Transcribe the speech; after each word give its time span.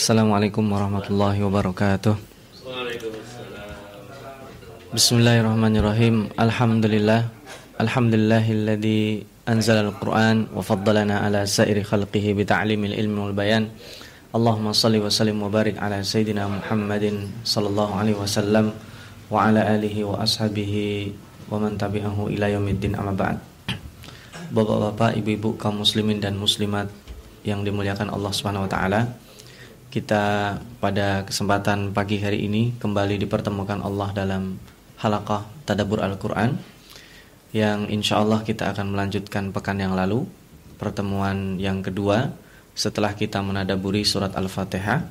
Assalamualaikum 0.00 0.64
warahmatullahi 0.64 1.44
wabarakatuh. 1.44 2.16
Bismillahirrahmanirrahim. 4.96 6.32
Alhamdulillah. 6.40 7.28
Alhamdulillahilladzi 7.76 9.28
anzala 9.44 9.92
al-Qur'an 9.92 10.48
wa 10.56 10.64
faddalana 10.64 11.20
ala 11.20 11.44
sairi 11.44 11.84
khalqihi 11.84 12.32
bi 12.32 12.48
ta'limil 12.48 12.96
ilmi 12.96 13.28
wal 13.28 13.36
bayan. 13.36 13.68
Allahumma 14.32 14.72
salli 14.72 15.04
wa 15.04 15.12
sallim 15.12 15.36
wa 15.36 15.52
barik 15.52 15.76
ala 15.76 16.00
sayyidina 16.00 16.48
Muhammadin 16.48 17.44
sallallahu 17.44 18.00
alaihi 18.00 18.16
wasallam 18.16 18.72
wa 19.28 19.52
ala 19.52 19.68
alihi 19.68 20.00
wa 20.00 20.24
ashabihi 20.24 21.12
wa 21.52 21.60
man 21.60 21.76
tabi'ahu 21.76 22.32
ila 22.40 22.48
amma 22.48 23.12
ba'd. 23.12 23.36
Bapak-bapak, 24.48 25.20
ibu-ibu 25.20 25.60
kaum 25.60 25.84
muslimin 25.84 26.24
dan 26.24 26.40
muslimat 26.40 26.88
yang 27.44 27.68
dimuliakan 27.68 28.08
Allah 28.08 28.32
Subhanahu 28.32 28.64
wa 28.64 28.72
taala. 28.72 29.28
Kita 29.90 30.54
pada 30.78 31.26
kesempatan 31.26 31.90
pagi 31.90 32.22
hari 32.22 32.46
ini 32.46 32.78
kembali 32.78 33.18
dipertemukan 33.26 33.82
Allah 33.82 34.14
dalam 34.14 34.54
halaqah 35.02 35.66
tadabbur 35.66 35.98
Al-Qur'an 35.98 36.54
yang 37.50 37.90
insya 37.90 38.22
Allah 38.22 38.46
kita 38.46 38.70
akan 38.70 38.94
melanjutkan 38.94 39.50
pekan 39.50 39.82
yang 39.82 39.98
lalu 39.98 40.30
pertemuan 40.78 41.58
yang 41.58 41.82
kedua 41.82 42.30
setelah 42.78 43.18
kita 43.18 43.42
menadaburi 43.42 44.06
surat 44.06 44.30
Al-Fatihah 44.38 45.10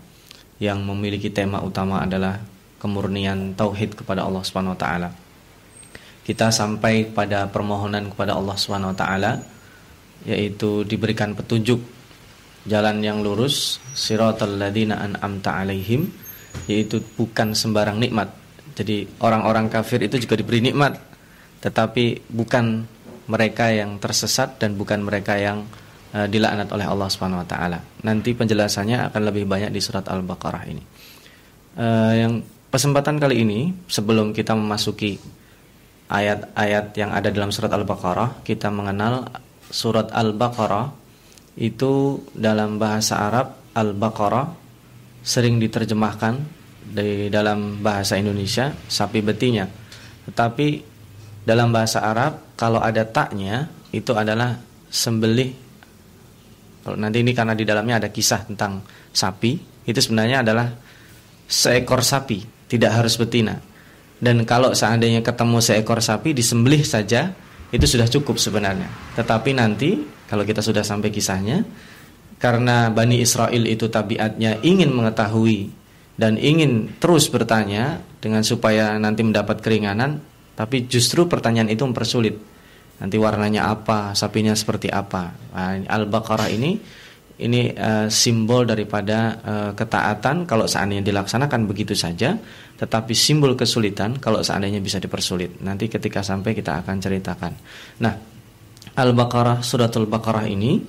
yang 0.63 0.79
memiliki 0.87 1.27
tema 1.27 1.59
utama 1.59 1.99
adalah 1.99 2.39
kemurnian 2.79 3.59
tauhid 3.59 3.99
kepada 3.99 4.23
Allah 4.23 4.47
Subhanahu 4.47 4.73
wa 4.75 4.79
taala. 4.79 5.09
Kita 6.23 6.55
sampai 6.55 7.03
pada 7.03 7.51
permohonan 7.51 8.15
kepada 8.15 8.31
Allah 8.31 8.55
Subhanahu 8.55 8.95
wa 8.95 8.97
taala 8.97 9.43
yaitu 10.23 10.87
diberikan 10.87 11.35
petunjuk 11.35 11.98
jalan 12.69 13.01
yang 13.01 13.25
lurus 13.25 13.81
siratal 13.97 14.55
ladzina 14.55 15.01
an'amta 15.01 15.57
alaihim 15.57 16.07
yaitu 16.69 17.01
bukan 17.17 17.57
sembarang 17.57 17.97
nikmat. 17.97 18.29
Jadi 18.77 19.09
orang-orang 19.19 19.67
kafir 19.67 20.05
itu 20.05 20.21
juga 20.21 20.37
diberi 20.39 20.61
nikmat 20.61 20.95
tetapi 21.59 22.31
bukan 22.31 22.87
mereka 23.29 23.69
yang 23.69 23.99
tersesat 23.99 24.57
dan 24.57 24.73
bukan 24.79 25.03
mereka 25.03 25.37
yang 25.37 25.67
uh, 26.15 26.25
dilaknat 26.25 26.71
oleh 26.73 26.87
Allah 26.87 27.09
Subhanahu 27.11 27.43
wa 27.43 27.47
taala. 27.47 27.79
Nanti 28.05 28.33
penjelasannya 28.33 29.11
akan 29.11 29.21
lebih 29.29 29.45
banyak 29.45 29.69
di 29.69 29.81
surat 29.83 30.07
Al-Baqarah 30.09 30.63
ini. 30.65 30.83
Uh, 31.77 32.13
yang 32.15 32.33
kesempatan 32.73 33.21
kali 33.21 33.45
ini 33.45 33.59
sebelum 33.85 34.33
kita 34.33 34.57
memasuki 34.57 35.21
ayat-ayat 36.09 36.97
yang 36.97 37.13
ada 37.13 37.29
dalam 37.29 37.53
surat 37.53 37.69
Al-Baqarah, 37.69 38.41
kita 38.41 38.73
mengenal 38.73 39.29
surat 39.69 40.09
Al-Baqarah 40.09 40.98
itu 41.57 42.23
dalam 42.35 42.77
bahasa 42.77 43.17
Arab 43.17 43.73
Al-Baqarah 43.73 44.47
sering 45.23 45.57
diterjemahkan 45.57 46.35
di 46.89 47.29
dalam 47.29 47.81
bahasa 47.81 48.17
Indonesia 48.17 48.73
sapi 48.89 49.21
betinya. 49.21 49.65
Tetapi 50.29 50.67
dalam 51.45 51.73
bahasa 51.73 52.01
Arab 52.05 52.57
kalau 52.59 52.81
ada 52.81 53.05
taknya 53.05 53.69
itu 53.89 54.13
adalah 54.13 54.57
sembelih 54.89 55.69
kalau 56.89 56.95
nanti 56.95 57.21
ini 57.21 57.35
karena 57.35 57.53
di 57.53 57.67
dalamnya 57.67 58.01
ada 58.01 58.09
kisah 58.09 58.47
tentang 58.47 58.81
sapi, 59.11 59.59
itu 59.85 59.99
sebenarnya 59.99 60.41
adalah 60.41 60.73
seekor 61.45 62.01
sapi, 62.01 62.41
tidak 62.71 62.97
harus 62.97 63.19
betina. 63.19 63.61
Dan 64.19 64.41
kalau 64.47 64.73
seandainya 64.73 65.21
ketemu 65.21 65.61
seekor 65.61 66.01
sapi 66.01 66.33
disembelih 66.33 66.81
saja, 66.81 67.29
itu 67.69 67.85
sudah 67.85 68.07
cukup 68.07 68.39
sebenarnya. 68.41 68.89
Tetapi 69.13 69.53
nanti 69.53 70.01
kalau 70.29 70.45
kita 70.45 70.61
sudah 70.61 70.85
sampai 70.85 71.09
kisahnya, 71.09 71.65
karena 72.37 72.93
Bani 72.93 73.17
Israel 73.17 73.65
itu 73.65 73.89
tabiatnya 73.89 74.61
ingin 74.61 74.93
mengetahui 74.93 75.73
dan 76.21 76.37
ingin 76.37 77.01
terus 77.01 77.27
bertanya 77.33 78.05
dengan 78.21 78.45
supaya 78.45 78.93
nanti 79.01 79.25
mendapat 79.25 79.65
keringanan, 79.65 80.21
tapi 80.53 80.85
justru 80.85 81.25
pertanyaan 81.25 81.73
itu 81.73 81.81
mempersulit 81.81 82.37
nanti 82.99 83.15
warnanya 83.15 83.73
apa, 83.73 84.13
sapinya 84.13 84.51
seperti 84.53 84.91
apa. 84.91 85.31
Nah, 85.55 85.79
Al-Baqarah 85.87 86.51
ini 86.51 86.77
ini 87.39 87.71
uh, 87.71 88.11
simbol 88.11 88.67
daripada 88.67 89.39
uh, 89.39 89.71
ketaatan 89.71 90.43
kalau 90.43 90.67
seandainya 90.67 91.07
dilaksanakan 91.07 91.63
begitu 91.63 91.95
saja, 91.95 92.35
tetapi 92.75 93.15
simbol 93.15 93.55
kesulitan 93.55 94.19
kalau 94.19 94.43
seandainya 94.43 94.83
bisa 94.83 94.99
dipersulit. 94.99 95.63
Nanti 95.63 95.87
ketika 95.87 96.19
sampai 96.19 96.51
kita 96.51 96.83
akan 96.83 96.99
ceritakan. 96.99 97.53
Nah, 98.03 98.13
Al-Baqarah 98.99 99.63
suratul 99.63 100.05
Baqarah 100.05 100.45
ini 100.51 100.83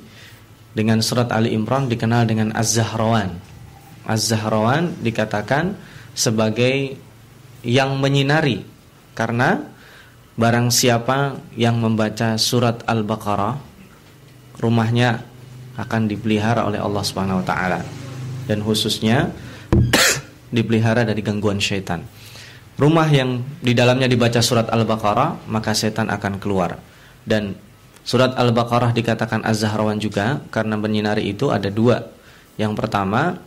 dengan 0.75 0.99
surat 1.03 1.31
Ali 1.31 1.55
Imran 1.55 1.87
dikenal 1.87 2.27
dengan 2.27 2.51
Az-Zahrawan. 2.55 3.31
Az-Zahrawan 4.07 4.99
dikatakan 4.99 5.79
sebagai 6.15 6.99
yang 7.63 8.03
menyinari 8.03 8.67
karena 9.15 9.71
Barang 10.41 10.73
siapa 10.73 11.37
yang 11.53 11.85
membaca 11.85 12.41
surat 12.41 12.81
Al-Baqarah 12.89 13.61
rumahnya 14.57 15.21
akan 15.77 16.09
dipelihara 16.09 16.65
oleh 16.65 16.81
Allah 16.81 17.05
Subhanahu 17.05 17.45
wa 17.45 17.47
taala 17.47 17.85
dan 18.49 18.65
khususnya 18.65 19.29
dipelihara 20.57 21.05
dari 21.05 21.21
gangguan 21.21 21.61
syaitan. 21.61 22.01
Rumah 22.81 23.09
yang 23.13 23.45
di 23.61 23.77
dalamnya 23.77 24.09
dibaca 24.09 24.41
surat 24.41 24.73
Al-Baqarah 24.73 25.45
maka 25.53 25.77
setan 25.77 26.09
akan 26.09 26.41
keluar. 26.41 26.81
Dan 27.21 27.53
surat 28.03 28.35
Al-Baqarah 28.37 28.91
dikatakan 28.97 29.45
Az-Zahrawan 29.45 30.01
juga 30.01 30.41
karena 30.49 30.75
menyinari 30.77 31.31
itu 31.31 31.53
ada 31.53 31.69
dua. 31.69 32.01
Yang 32.57 32.73
pertama 32.77 33.39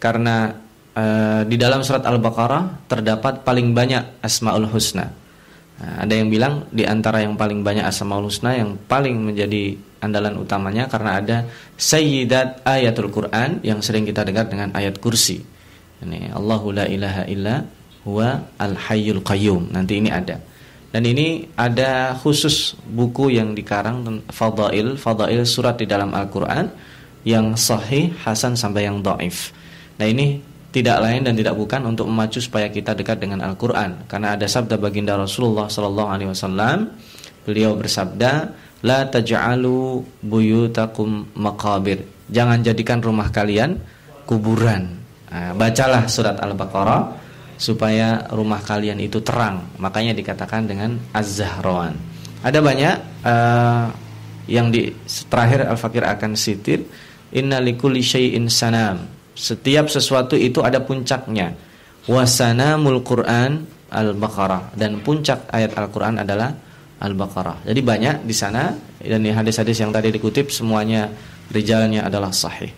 karena 0.00 0.56
e, 0.92 1.04
di 1.48 1.56
dalam 1.60 1.84
surat 1.84 2.04
Al-Baqarah 2.04 2.88
terdapat 2.88 3.44
paling 3.46 3.72
banyak 3.72 4.24
Asmaul 4.24 4.68
Husna 4.68 5.22
Nah, 5.82 6.06
ada 6.06 6.14
yang 6.14 6.30
bilang 6.30 6.70
di 6.70 6.86
antara 6.86 7.26
yang 7.26 7.34
paling 7.34 7.66
banyak 7.66 7.82
asmaul 7.82 8.30
husna 8.30 8.54
yang 8.54 8.78
paling 8.86 9.18
menjadi 9.18 9.74
andalan 9.98 10.38
utamanya 10.38 10.86
karena 10.86 11.18
ada 11.18 11.36
sayyidat 11.74 12.62
ayatul 12.62 13.10
Quran 13.10 13.58
yang 13.66 13.82
sering 13.82 14.06
kita 14.06 14.22
dengar 14.22 14.46
dengan 14.46 14.70
ayat 14.78 15.02
kursi. 15.02 15.42
Ini 16.02 16.34
Allahu 16.38 16.70
la 16.70 16.86
ilaha 16.86 17.26
illa 17.26 17.66
huwa 18.06 18.46
al 18.62 18.78
hayyul 18.78 19.26
qayyum. 19.26 19.74
Nanti 19.74 19.98
ini 19.98 20.10
ada. 20.14 20.38
Dan 20.92 21.08
ini 21.08 21.48
ada 21.56 22.12
khusus 22.20 22.76
buku 22.84 23.32
yang 23.32 23.56
dikarang 23.56 24.04
fadail, 24.28 25.00
fadail 25.00 25.48
surat 25.48 25.80
di 25.80 25.88
dalam 25.88 26.12
Al-Qur'an 26.12 26.68
yang 27.24 27.56
sahih, 27.56 28.12
hasan 28.20 28.52
sampai 28.52 28.84
yang 28.84 29.00
dhaif. 29.00 29.56
Nah, 29.96 30.04
ini 30.04 30.36
tidak 30.68 31.00
lain 31.00 31.24
dan 31.24 31.32
tidak 31.32 31.56
bukan 31.56 31.80
untuk 31.88 32.08
memacu 32.08 32.44
supaya 32.44 32.68
kita 32.68 32.92
dekat 32.92 33.24
dengan 33.24 33.40
Al-Qur'an. 33.40 34.04
Karena 34.04 34.36
ada 34.36 34.44
sabda 34.44 34.76
baginda 34.76 35.16
Rasulullah 35.16 35.72
wasallam 36.28 36.92
beliau 37.48 37.72
bersabda 37.72 38.32
la 38.84 39.08
taj'alu 39.08 40.04
buyutakum 40.20 41.32
maqabir. 41.40 42.04
Jangan 42.28 42.60
jadikan 42.60 43.00
rumah 43.00 43.32
kalian 43.32 43.80
kuburan. 44.28 45.00
Nah, 45.32 45.56
bacalah 45.56 46.04
surat 46.04 46.36
Al-Baqarah 46.36 47.21
supaya 47.56 48.28
rumah 48.32 48.60
kalian 48.60 49.00
itu 49.00 49.20
terang 49.24 49.68
makanya 49.76 50.12
dikatakan 50.16 50.68
dengan 50.68 50.96
az-zahrawan 51.12 51.94
ada 52.42 52.58
banyak 52.58 52.96
uh, 53.22 53.86
yang 54.50 54.74
di 54.74 54.90
terakhir 55.30 55.66
Al-Fakir 55.70 56.02
akan 56.02 56.34
sitir 56.34 56.82
inna 57.32 57.62
likulli 57.62 58.02
sanam 58.50 59.06
setiap 59.32 59.88
sesuatu 59.88 60.36
itu 60.36 60.60
ada 60.60 60.80
puncaknya. 60.84 61.56
Wasanamul 62.04 63.00
Quran 63.06 63.64
Al-Baqarah 63.92 64.74
dan 64.74 65.00
puncak 65.00 65.48
ayat 65.54 65.76
Al-Qur'an 65.78 66.18
adalah 66.18 66.50
Al-Baqarah. 66.98 67.62
Jadi 67.66 67.80
banyak 67.80 68.16
di 68.26 68.34
sana 68.34 68.74
dan 68.98 69.22
hadis-hadis 69.22 69.78
yang 69.78 69.94
tadi 69.94 70.10
dikutip 70.10 70.50
semuanya 70.50 71.08
rijalnya 71.54 72.08
adalah 72.08 72.34
sahih. 72.34 72.74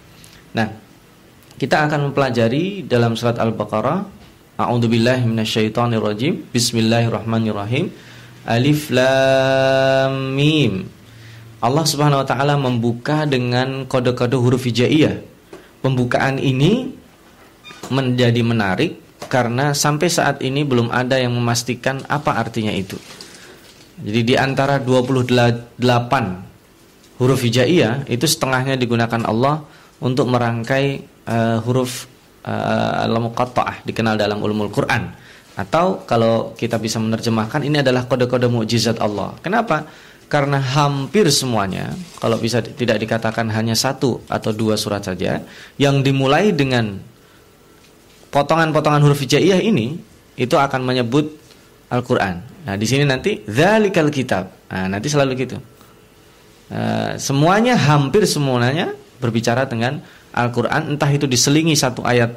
Nah, 0.54 0.68
kita 1.56 1.88
akan 1.88 2.10
mempelajari 2.10 2.84
dalam 2.84 3.16
surat 3.16 3.40
Al-Baqarah 3.40 4.23
A'udzubillahi 4.54 5.26
minasyaitonirrajim. 5.26 6.46
Bismillahirrahmanirrahim. 6.54 7.90
Alif 8.46 8.86
lam 8.94 10.30
mim. 10.30 10.86
Allah 11.58 11.82
Subhanahu 11.82 12.22
wa 12.22 12.28
taala 12.28 12.54
membuka 12.54 13.26
dengan 13.26 13.82
kode-kode 13.90 14.38
huruf 14.38 14.62
hijaiyah 14.70 15.26
pembukaan 15.82 16.38
ini 16.38 16.94
menjadi 17.90 18.46
menarik 18.46 19.02
karena 19.26 19.74
sampai 19.74 20.06
saat 20.06 20.38
ini 20.38 20.62
belum 20.62 20.94
ada 20.94 21.18
yang 21.18 21.34
memastikan 21.34 22.06
apa 22.06 22.38
artinya 22.38 22.70
itu. 22.70 22.94
Jadi 24.06 24.20
di 24.22 24.34
antara 24.38 24.78
28 24.78 25.82
huruf 27.18 27.40
hijaiyah 27.42 28.06
itu 28.06 28.22
setengahnya 28.22 28.78
digunakan 28.78 29.18
Allah 29.26 29.66
untuk 29.98 30.30
merangkai 30.30 31.02
uh, 31.26 31.58
huruf 31.66 32.13
uh, 32.46 33.04
al-muqatta'ah 33.08 33.82
dikenal 33.88 34.20
dalam 34.20 34.40
ulumul 34.40 34.70
Quran 34.70 35.10
atau 35.54 36.02
kalau 36.02 36.52
kita 36.58 36.78
bisa 36.82 36.98
menerjemahkan 36.98 37.62
ini 37.62 37.78
adalah 37.80 38.10
kode-kode 38.10 38.50
mukjizat 38.50 38.98
Allah. 38.98 39.38
Kenapa? 39.40 39.86
karena 40.24 40.58
hampir 40.58 41.28
semuanya 41.28 41.92
kalau 42.18 42.40
bisa 42.40 42.58
tidak 42.64 42.98
dikatakan 42.98 43.46
hanya 43.52 43.76
satu 43.76 44.24
atau 44.26 44.50
dua 44.50 44.74
surat 44.74 45.04
saja 45.04 45.44
yang 45.76 46.00
dimulai 46.00 46.50
dengan 46.50 46.98
potongan-potongan 48.34 49.04
huruf 49.04 49.22
hijaiyah 49.22 49.62
ini 49.62 49.94
itu 50.34 50.56
akan 50.58 50.82
menyebut 50.82 51.38
Al-Qur'an. 51.86 52.42
Nah, 52.66 52.74
di 52.74 52.86
sini 52.88 53.06
nanti 53.06 53.46
dzalikal 53.46 54.10
kitab. 54.10 54.50
Nah, 54.72 54.90
nanti 54.90 55.06
selalu 55.06 55.38
gitu. 55.38 55.56
Uh, 56.72 57.14
semuanya 57.20 57.78
hampir 57.78 58.26
semuanya 58.26 58.90
berbicara 59.22 59.68
dengan 59.68 60.02
Al-Qur'an 60.34 60.90
entah 60.90 61.10
itu 61.14 61.30
diselingi 61.30 61.78
satu 61.78 62.02
ayat 62.02 62.34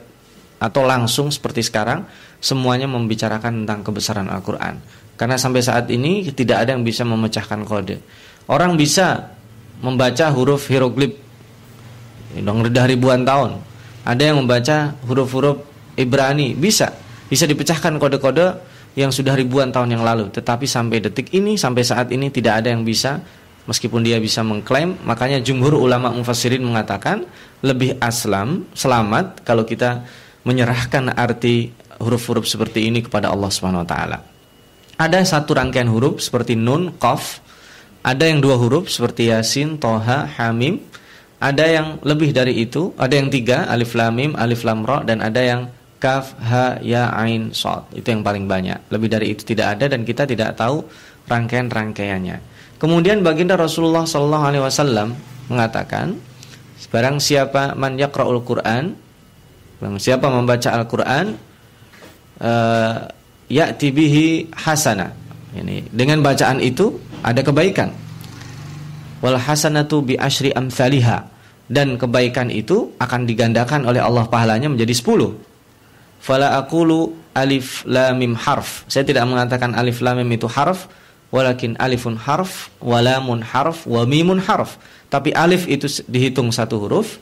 atau 0.57 0.85
langsung 0.85 1.33
seperti 1.33 1.65
sekarang 1.65 2.05
semuanya 2.37 2.85
membicarakan 2.85 3.65
tentang 3.65 3.81
kebesaran 3.81 4.29
Al-Qur'an. 4.29 4.77
Karena 5.17 5.33
sampai 5.33 5.65
saat 5.65 5.89
ini 5.89 6.29
tidak 6.29 6.65
ada 6.65 6.77
yang 6.77 6.85
bisa 6.85 7.01
memecahkan 7.01 7.65
kode. 7.65 7.97
Orang 8.45 8.77
bisa 8.77 9.33
membaca 9.81 10.29
huruf 10.29 10.69
hieroglif 10.69 11.17
sudah 12.37 12.85
ribuan 12.85 13.25
tahun. 13.25 13.57
Ada 14.05 14.23
yang 14.31 14.37
membaca 14.45 14.93
huruf-huruf 15.09 15.65
Ibrani, 15.97 16.53
bisa. 16.53 16.93
Bisa 17.27 17.49
dipecahkan 17.49 17.97
kode-kode 17.97 18.61
yang 18.93 19.09
sudah 19.09 19.33
ribuan 19.33 19.73
tahun 19.73 19.97
yang 19.97 20.03
lalu. 20.05 20.29
Tetapi 20.31 20.69
sampai 20.69 21.01
detik 21.01 21.33
ini, 21.33 21.57
sampai 21.57 21.81
saat 21.81 22.13
ini 22.13 22.29
tidak 22.29 22.63
ada 22.63 22.71
yang 22.71 22.85
bisa 22.85 23.19
meskipun 23.67 24.01
dia 24.01 24.17
bisa 24.17 24.41
mengklaim 24.41 24.97
makanya 25.03 25.43
jumhur 25.43 25.75
ulama 25.75 26.09
mufassirin 26.09 26.63
mengatakan 26.63 27.27
lebih 27.61 27.99
aslam 28.01 28.65
selamat 28.73 29.43
kalau 29.43 29.67
kita 29.67 30.07
menyerahkan 30.47 31.11
arti 31.11 31.75
huruf-huruf 31.99 32.47
seperti 32.47 32.87
ini 32.87 33.03
kepada 33.03 33.27
Allah 33.29 33.51
Subhanahu 33.51 33.83
wa 33.83 33.89
taala. 33.89 34.17
Ada 34.97 35.21
satu 35.21 35.53
rangkaian 35.53 35.91
huruf 35.91 36.23
seperti 36.23 36.57
nun, 36.57 36.95
qaf, 36.97 37.43
ada 38.01 38.25
yang 38.25 38.41
dua 38.41 38.57
huruf 38.57 38.89
seperti 38.89 39.29
yasin, 39.29 39.77
toha, 39.77 40.25
hamim, 40.39 40.81
ada 41.37 41.69
yang 41.69 42.01
lebih 42.01 42.33
dari 42.33 42.65
itu, 42.65 42.95
ada 42.97 43.13
yang 43.13 43.29
tiga, 43.29 43.69
alif 43.69 43.93
lam 43.93 44.17
mim, 44.17 44.31
alif 44.33 44.65
lam 44.65 44.81
ra 44.81 45.05
dan 45.05 45.21
ada 45.21 45.37
yang 45.37 45.61
kaf, 46.01 46.33
ha, 46.41 46.81
ya, 46.81 47.13
ain, 47.13 47.53
shad. 47.53 47.85
Itu 47.93 48.09
yang 48.09 48.25
paling 48.25 48.49
banyak. 48.49 48.89
Lebih 48.89 49.09
dari 49.09 49.33
itu 49.37 49.45
tidak 49.45 49.77
ada 49.77 49.85
dan 49.89 50.01
kita 50.01 50.25
tidak 50.25 50.57
tahu 50.57 50.81
rangkaian-rangkaiannya. 51.29 52.56
Kemudian 52.77 53.25
baginda 53.25 53.57
Rasulullah 53.57 54.05
sallallahu 54.05 54.45
alaihi 54.53 54.63
wasallam 54.63 55.17
mengatakan, 55.49 56.17
barang 56.93 57.17
siapa 57.17 57.73
man 57.73 57.97
yaqra'ul 57.97 58.45
Qur'an, 58.45 58.93
barang 59.81 59.97
siapa 59.97 60.29
membaca 60.29 60.69
Al-Qur'an, 60.77 61.33
uh, 62.41 62.95
ya'ti 63.49 63.87
bihi 63.89 64.53
hasana. 64.53 65.09
Ini 65.57 65.89
dengan 65.89 66.21
bacaan 66.21 66.61
itu 66.61 66.93
ada 67.25 67.41
kebaikan 67.41 67.89
wal 69.25 69.37
hasanatu 69.37 70.05
bi 70.05 70.13
asyri 70.13 70.53
amsalihha 70.53 71.25
dan 71.67 71.97
kebaikan 71.99 72.47
itu 72.53 72.93
akan 73.01 73.27
digandakan 73.27 73.83
oleh 73.89 73.99
Allah 73.99 74.29
pahalanya 74.29 74.71
menjadi 74.71 74.93
10. 74.93 76.23
Fala 76.23 76.55
aqulu 76.59 77.13
alif 77.35 77.83
lam 77.85 78.19
harf. 78.39 78.87
Saya 78.87 79.03
tidak 79.03 79.27
mengatakan 79.27 79.75
alif 79.75 79.99
lam 79.99 80.23
mim 80.23 80.31
itu 80.31 80.47
harf, 80.47 80.87
walakin 81.31 81.75
alifun 81.79 82.15
harf, 82.15 82.71
walamun 82.79 83.43
harf, 83.43 83.83
wa 83.87 84.03
mimun 84.07 84.39
harf. 84.39 84.79
Tapi 85.07 85.31
alif 85.31 85.67
itu 85.67 85.87
dihitung 86.07 86.51
satu 86.51 86.79
huruf, 86.83 87.19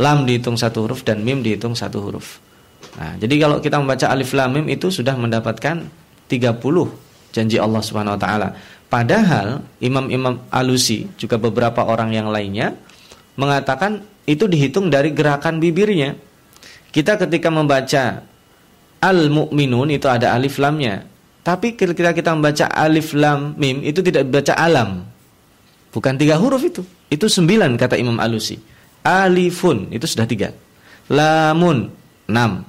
lam 0.00 0.24
dihitung 0.24 0.56
satu 0.56 0.88
huruf 0.88 1.04
dan 1.04 1.20
mim 1.20 1.44
dihitung 1.44 1.76
satu 1.76 2.00
huruf. 2.00 2.40
Nah, 2.96 3.16
jadi 3.20 3.34
kalau 3.46 3.60
kita 3.60 3.76
membaca 3.76 4.06
alif 4.08 4.32
lam 4.32 4.56
mim 4.56 4.66
itu 4.68 4.88
sudah 4.88 5.14
mendapatkan 5.14 5.84
30 6.28 6.60
janji 7.30 7.56
Allah 7.56 7.82
Subhanahu 7.82 8.16
wa 8.16 8.20
taala. 8.20 8.48
Padahal 8.90 9.62
imam-imam 9.78 10.42
alusi 10.50 11.06
juga 11.14 11.38
beberapa 11.38 11.86
orang 11.86 12.10
yang 12.10 12.26
lainnya 12.26 12.74
mengatakan 13.38 14.02
itu 14.26 14.50
dihitung 14.50 14.90
dari 14.90 15.14
gerakan 15.14 15.62
bibirnya. 15.62 16.18
Kita 16.90 17.14
ketika 17.14 17.54
membaca 17.54 18.26
al-mu'minun 18.98 19.94
itu 19.94 20.10
ada 20.10 20.34
alif 20.34 20.58
lamnya. 20.58 21.06
Tapi 21.40 21.72
ketika 21.72 22.12
kita 22.12 22.36
membaca 22.36 22.68
alif 22.68 23.16
lam 23.16 23.56
mim 23.56 23.80
itu 23.80 24.04
tidak 24.04 24.28
baca 24.28 24.52
alam. 24.56 25.08
Bukan 25.90 26.14
tiga 26.20 26.36
huruf 26.38 26.62
itu. 26.62 26.82
Itu 27.10 27.26
sembilan 27.26 27.74
kata 27.74 27.98
Imam 27.98 28.20
Alusi. 28.20 28.54
Alifun 29.02 29.90
itu 29.90 30.04
sudah 30.06 30.28
tiga. 30.28 30.52
Lamun 31.10 31.90
enam. 32.28 32.62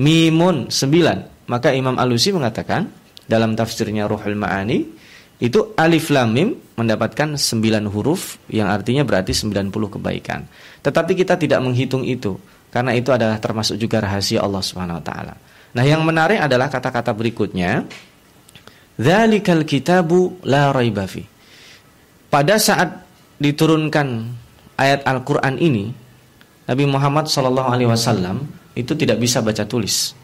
Mimun 0.00 0.72
sembilan. 0.72 1.46
Maka 1.46 1.70
Imam 1.76 2.00
Alusi 2.00 2.32
mengatakan 2.32 2.88
dalam 3.28 3.54
tafsirnya 3.54 4.08
Ruhul 4.08 4.34
Ma'ani 4.34 4.78
itu 5.44 5.76
alif 5.76 6.08
lam 6.08 6.32
mim 6.32 6.48
mendapatkan 6.78 7.36
9 7.36 7.92
huruf 7.92 8.40
yang 8.48 8.72
artinya 8.72 9.04
berarti 9.04 9.36
90 9.36 9.70
kebaikan. 9.70 10.48
Tetapi 10.80 11.12
kita 11.12 11.36
tidak 11.36 11.60
menghitung 11.60 12.02
itu 12.02 12.40
karena 12.74 12.96
itu 12.96 13.14
adalah 13.14 13.38
termasuk 13.38 13.78
juga 13.78 14.02
rahasia 14.02 14.42
Allah 14.42 14.64
taala. 15.04 15.34
Nah, 15.74 15.82
yang 15.82 16.06
menarik 16.06 16.38
adalah 16.38 16.70
kata-kata 16.70 17.10
berikutnya. 17.14 17.86
Dzalikal 18.94 19.66
kitabu 19.66 20.38
la 20.46 20.70
raiba 20.70 21.06
Pada 22.30 22.54
saat 22.62 23.02
diturunkan 23.42 24.06
ayat 24.78 25.02
Al-Qur'an 25.02 25.58
ini, 25.58 25.90
Nabi 26.70 26.84
Muhammad 26.86 27.26
SAW 27.26 28.46
itu 28.78 28.92
tidak 28.94 29.18
bisa 29.18 29.42
baca 29.42 29.66
tulis 29.66 30.14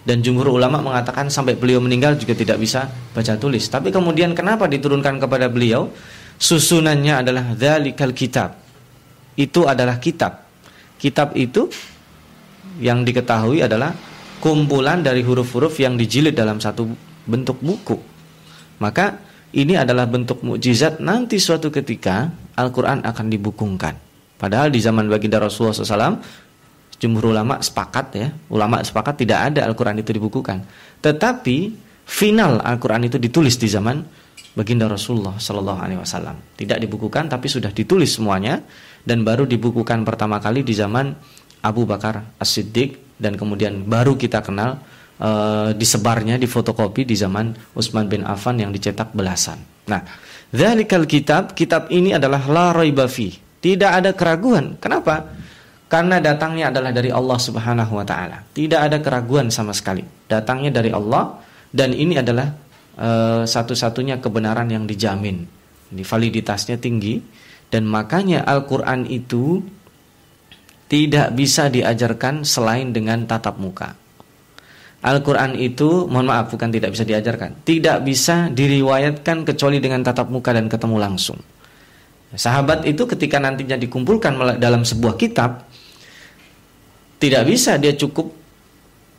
dan 0.00 0.24
jumhur 0.24 0.48
ulama 0.48 0.80
mengatakan 0.80 1.28
sampai 1.28 1.60
beliau 1.60 1.80
meninggal 1.80 2.16
juga 2.16 2.32
tidak 2.32 2.56
bisa 2.60 2.88
baca 2.88 3.36
tulis. 3.36 3.68
Tapi 3.68 3.92
kemudian 3.92 4.32
kenapa 4.32 4.64
diturunkan 4.64 5.20
kepada 5.20 5.52
beliau? 5.52 5.92
Susunannya 6.40 7.20
adalah 7.20 7.52
dzalikal 7.52 8.16
kitab. 8.16 8.56
Itu 9.36 9.68
adalah 9.68 10.00
kitab. 10.00 10.48
Kitab 10.96 11.36
itu 11.36 11.68
yang 12.80 13.04
diketahui 13.04 13.60
adalah 13.60 13.92
kumpulan 14.40 15.04
dari 15.04 15.20
huruf-huruf 15.20 15.76
yang 15.76 16.00
dijilid 16.00 16.32
dalam 16.32 16.56
satu 16.56 16.88
bentuk 17.30 17.62
buku. 17.62 17.94
Maka 18.82 19.22
ini 19.54 19.78
adalah 19.78 20.10
bentuk 20.10 20.42
mukjizat 20.42 20.98
nanti 20.98 21.38
suatu 21.38 21.70
ketika 21.70 22.30
Al-Qur'an 22.58 23.06
akan 23.06 23.26
dibukukan. 23.30 23.94
Padahal 24.34 24.72
di 24.74 24.82
zaman 24.82 25.06
baginda 25.06 25.38
Rasulullah 25.38 25.76
SAW 25.76 26.18
jumhur 27.00 27.32
ulama 27.32 27.62
sepakat 27.62 28.06
ya, 28.18 28.28
ulama 28.52 28.82
sepakat 28.82 29.22
tidak 29.22 29.52
ada 29.52 29.66
Al-Qur'an 29.70 29.96
itu 29.98 30.10
dibukukan. 30.10 30.64
Tetapi 30.98 31.56
final 32.04 32.58
Al-Qur'an 32.60 33.06
itu 33.06 33.16
ditulis 33.16 33.56
di 33.56 33.68
zaman 33.70 34.02
baginda 34.54 34.90
Rasulullah 34.90 35.38
Shallallahu 35.38 35.80
alaihi 35.80 36.00
wasallam. 36.00 36.36
Tidak 36.58 36.78
dibukukan 36.82 37.30
tapi 37.30 37.46
sudah 37.46 37.70
ditulis 37.70 38.18
semuanya 38.18 38.60
dan 39.02 39.22
baru 39.24 39.46
dibukukan 39.46 40.02
pertama 40.04 40.42
kali 40.42 40.66
di 40.66 40.74
zaman 40.74 41.14
Abu 41.60 41.84
Bakar 41.84 42.36
As-Siddiq 42.40 43.20
dan 43.20 43.36
kemudian 43.36 43.84
baru 43.84 44.16
kita 44.16 44.40
kenal 44.40 44.80
uh, 45.20 45.70
disebarnya 45.76 46.40
di 46.40 46.48
fotokopi 46.48 47.04
di 47.04 47.14
zaman 47.14 47.52
Utsman 47.76 48.08
bin 48.08 48.24
Affan 48.24 48.58
yang 48.58 48.72
dicetak 48.72 49.12
belasan. 49.12 49.60
Nah, 49.86 50.02
dzalikal 50.50 51.04
kitab, 51.04 51.52
kitab 51.52 51.92
ini 51.92 52.16
adalah 52.16 52.42
la 52.48 52.72
raiba 52.72 53.06
Tidak 53.60 53.90
ada 53.92 54.16
keraguan. 54.16 54.80
Kenapa? 54.80 55.40
karena 55.90 56.22
datangnya 56.22 56.70
adalah 56.70 56.94
dari 56.94 57.10
Allah 57.10 57.34
Subhanahu 57.34 57.98
wa 57.98 58.06
taala. 58.06 58.46
Tidak 58.54 58.78
ada 58.78 59.02
keraguan 59.02 59.50
sama 59.50 59.74
sekali. 59.74 60.06
Datangnya 60.30 60.70
dari 60.70 60.94
Allah 60.94 61.42
dan 61.74 61.90
ini 61.90 62.14
adalah 62.14 62.46
uh, 62.94 63.42
satu-satunya 63.42 64.22
kebenaran 64.22 64.70
yang 64.70 64.86
dijamin. 64.86 65.42
Ini 65.90 66.02
validitasnya 66.06 66.78
tinggi 66.78 67.18
dan 67.74 67.90
makanya 67.90 68.46
Al-Qur'an 68.46 69.02
itu 69.10 69.58
tidak 70.86 71.34
bisa 71.34 71.66
diajarkan 71.66 72.46
selain 72.46 72.94
dengan 72.94 73.26
tatap 73.26 73.58
muka. 73.58 73.98
Al-Quran 75.00 75.56
itu, 75.56 76.04
mohon 76.12 76.28
maaf, 76.28 76.52
bukan 76.52 76.68
tidak 76.68 76.92
bisa 76.92 77.08
diajarkan. 77.08 77.64
Tidak 77.64 78.04
bisa 78.04 78.52
diriwayatkan 78.52 79.48
kecuali 79.48 79.80
dengan 79.80 80.04
tatap 80.04 80.28
muka 80.28 80.52
dan 80.52 80.68
ketemu 80.68 80.96
langsung. 81.00 81.40
Sahabat 82.36 82.84
itu 82.84 83.08
ketika 83.08 83.40
nantinya 83.40 83.80
dikumpulkan 83.80 84.60
dalam 84.60 84.84
sebuah 84.84 85.16
kitab, 85.16 85.66
tidak 87.16 87.42
bisa 87.48 87.80
dia 87.80 87.96
cukup 87.96 88.30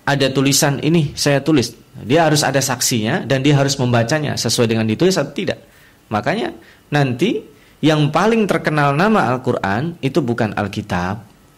ada 0.06 0.30
tulisan 0.30 0.78
ini 0.86 1.18
saya 1.18 1.42
tulis. 1.42 1.74
Dia 2.02 2.30
harus 2.30 2.46
ada 2.46 2.62
saksinya 2.62 3.26
dan 3.26 3.44
dia 3.44 3.58
harus 3.58 3.76
membacanya 3.76 4.38
sesuai 4.40 4.70
dengan 4.70 4.86
ditulis 4.88 5.18
atau 5.18 5.34
tidak. 5.34 5.60
Makanya 6.08 6.56
nanti 6.94 7.42
yang 7.82 8.14
paling 8.14 8.46
terkenal 8.46 8.94
nama 8.94 9.34
Al-Qur'an 9.34 9.98
itu 10.00 10.22
bukan 10.22 10.54
Alkitab, 10.54 11.16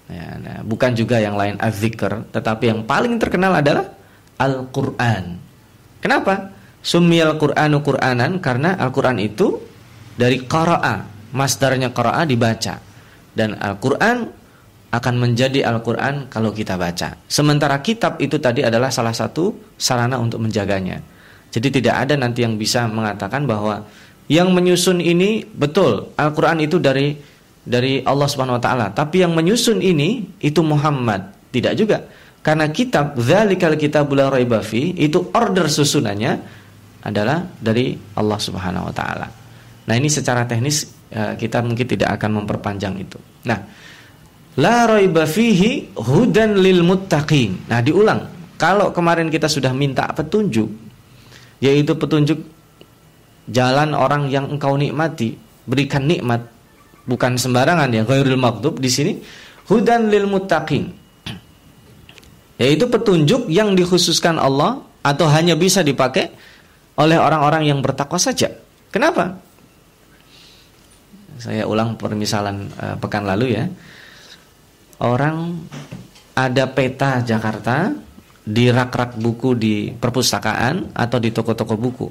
ya, 0.07 0.27
nah, 0.39 0.59
bukan 0.63 0.95
juga 0.95 1.19
yang 1.19 1.35
lain 1.35 1.59
Az-Zikr, 1.59 2.31
tetapi 2.31 2.71
yang 2.71 2.81
paling 2.87 3.19
terkenal 3.19 3.59
adalah 3.59 3.91
Al-Qur'an. 4.39 5.37
Kenapa? 5.99 6.53
Sumiyal 6.83 7.39
Qur'anu 7.39 7.79
Qur'anan 7.79 8.43
karena 8.43 8.75
Al-Qur'an 8.75 9.17
itu 9.21 9.61
dari 10.13 10.43
qara'a, 10.43 11.29
masdarnya 11.31 11.93
qara'a 11.95 12.27
dibaca. 12.27 12.77
Dan 13.33 13.57
Al-Qur'an 13.57 14.43
akan 14.93 15.15
menjadi 15.17 15.65
Al-Quran 15.65 16.29
kalau 16.29 16.53
kita 16.53 16.77
baca. 16.77 17.17
Sementara 17.25 17.81
kitab 17.81 18.21
itu 18.21 18.37
tadi 18.37 18.61
adalah 18.61 18.93
salah 18.93 19.11
satu 19.11 19.73
sarana 19.73 20.21
untuk 20.21 20.37
menjaganya. 20.37 21.01
Jadi 21.49 21.81
tidak 21.81 22.05
ada 22.05 22.13
nanti 22.13 22.45
yang 22.45 22.61
bisa 22.61 22.85
mengatakan 22.85 23.49
bahwa 23.49 23.89
yang 24.29 24.53
menyusun 24.53 25.01
ini 25.01 25.49
betul 25.49 26.13
Al-Quran 26.13 26.61
itu 26.61 26.77
dari 26.77 27.17
dari 27.65 28.05
Allah 28.05 28.29
Subhanahu 28.29 28.61
Wa 28.61 28.63
Taala. 28.63 28.87
Tapi 28.93 29.25
yang 29.25 29.33
menyusun 29.33 29.81
ini 29.81 30.29
itu 30.37 30.61
Muhammad. 30.61 31.33
Tidak 31.49 31.73
juga. 31.73 32.05
Karena 32.43 32.67
kitab 32.67 33.15
dzalikal 33.15 33.79
kitabul 33.79 34.19
la 34.19 34.27
raiba 34.27 34.59
itu 34.75 35.31
order 35.31 35.71
susunannya 35.71 36.31
adalah 37.07 37.39
dari 37.55 37.95
Allah 38.19 38.39
Subhanahu 38.39 38.91
wa 38.91 38.93
taala. 38.93 39.27
Nah, 39.87 39.95
ini 39.95 40.11
secara 40.11 40.43
teknis 40.43 41.07
eh, 41.07 41.39
kita 41.39 41.63
mungkin 41.63 41.87
tidak 41.87 42.19
akan 42.19 42.43
memperpanjang 42.43 42.99
itu. 42.99 43.15
Nah, 43.47 43.59
la 44.59 44.77
raiba 44.91 45.23
fihi 45.23 45.95
hudan 45.95 46.59
lil 46.59 46.83
muttaqin. 46.83 47.71
Nah, 47.71 47.79
diulang. 47.79 48.27
Kalau 48.59 48.91
kemarin 48.91 49.31
kita 49.31 49.47
sudah 49.47 49.71
minta 49.71 50.07
petunjuk 50.11 50.67
yaitu 51.63 51.95
petunjuk 51.95 52.43
jalan 53.47 53.95
orang 53.95 54.27
yang 54.27 54.51
engkau 54.51 54.75
nikmati, 54.75 55.35
berikan 55.63 56.03
nikmat 56.07 56.43
bukan 57.07 57.35
sembarangan 57.35 57.91
ya 57.91 58.03
ghairul 58.07 58.39
maghdub 58.39 58.79
di 58.79 58.87
sini 58.87 59.19
hudan 59.67 60.07
lil 60.07 60.27
muttaqin 60.27 61.02
yaitu 62.61 62.85
petunjuk 62.85 63.49
yang 63.49 63.73
dikhususkan 63.73 64.37
Allah 64.37 64.81
atau 65.03 65.27
hanya 65.29 65.57
bisa 65.57 65.81
dipakai 65.81 66.31
oleh 66.97 67.17
orang-orang 67.17 67.67
yang 67.67 67.79
bertakwa 67.81 68.21
saja. 68.21 68.53
Kenapa? 68.93 69.35
Saya 71.41 71.65
ulang 71.65 71.97
permisalan 71.97 72.69
uh, 72.77 72.95
pekan 73.01 73.25
lalu 73.25 73.57
ya. 73.57 73.65
Orang 75.01 75.65
ada 76.37 76.69
peta 76.69 77.19
Jakarta 77.25 77.91
di 78.43 78.69
rak-rak 78.69 79.17
buku 79.17 79.57
di 79.57 79.75
perpustakaan 79.91 80.93
atau 80.93 81.17
di 81.17 81.33
toko-toko 81.33 81.75
buku. 81.75 82.07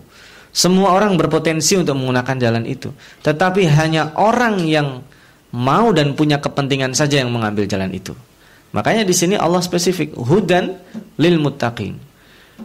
Semua 0.52 0.92
orang 0.92 1.16
berpotensi 1.16 1.80
untuk 1.80 1.96
menggunakan 1.96 2.36
jalan 2.36 2.64
itu. 2.68 2.92
Tetapi 3.24 3.64
hanya 3.72 4.12
orang 4.20 4.60
yang 4.68 5.00
mau 5.52 5.92
dan 5.96 6.12
punya 6.12 6.40
kepentingan 6.40 6.92
saja 6.92 7.24
yang 7.24 7.32
mengambil 7.32 7.64
jalan 7.64 7.88
itu. 7.92 8.12
Makanya 8.72 9.04
di 9.04 9.12
sini 9.12 9.36
Allah 9.36 9.60
spesifik 9.60 10.16
hudan 10.16 10.76
lil 11.20 11.36
muttaqin. 11.36 11.96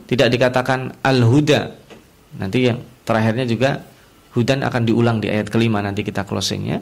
Tidak 0.07 0.27
dikatakan 0.31 1.03
al-huda. 1.03 1.67
Nanti 2.39 2.71
yang 2.71 2.79
terakhirnya 3.03 3.43
juga 3.43 3.83
hudan 4.31 4.63
akan 4.63 4.81
diulang 4.87 5.17
di 5.19 5.27
ayat 5.27 5.51
kelima 5.51 5.83
nanti 5.83 6.07
kita 6.07 6.23
closingnya. 6.23 6.79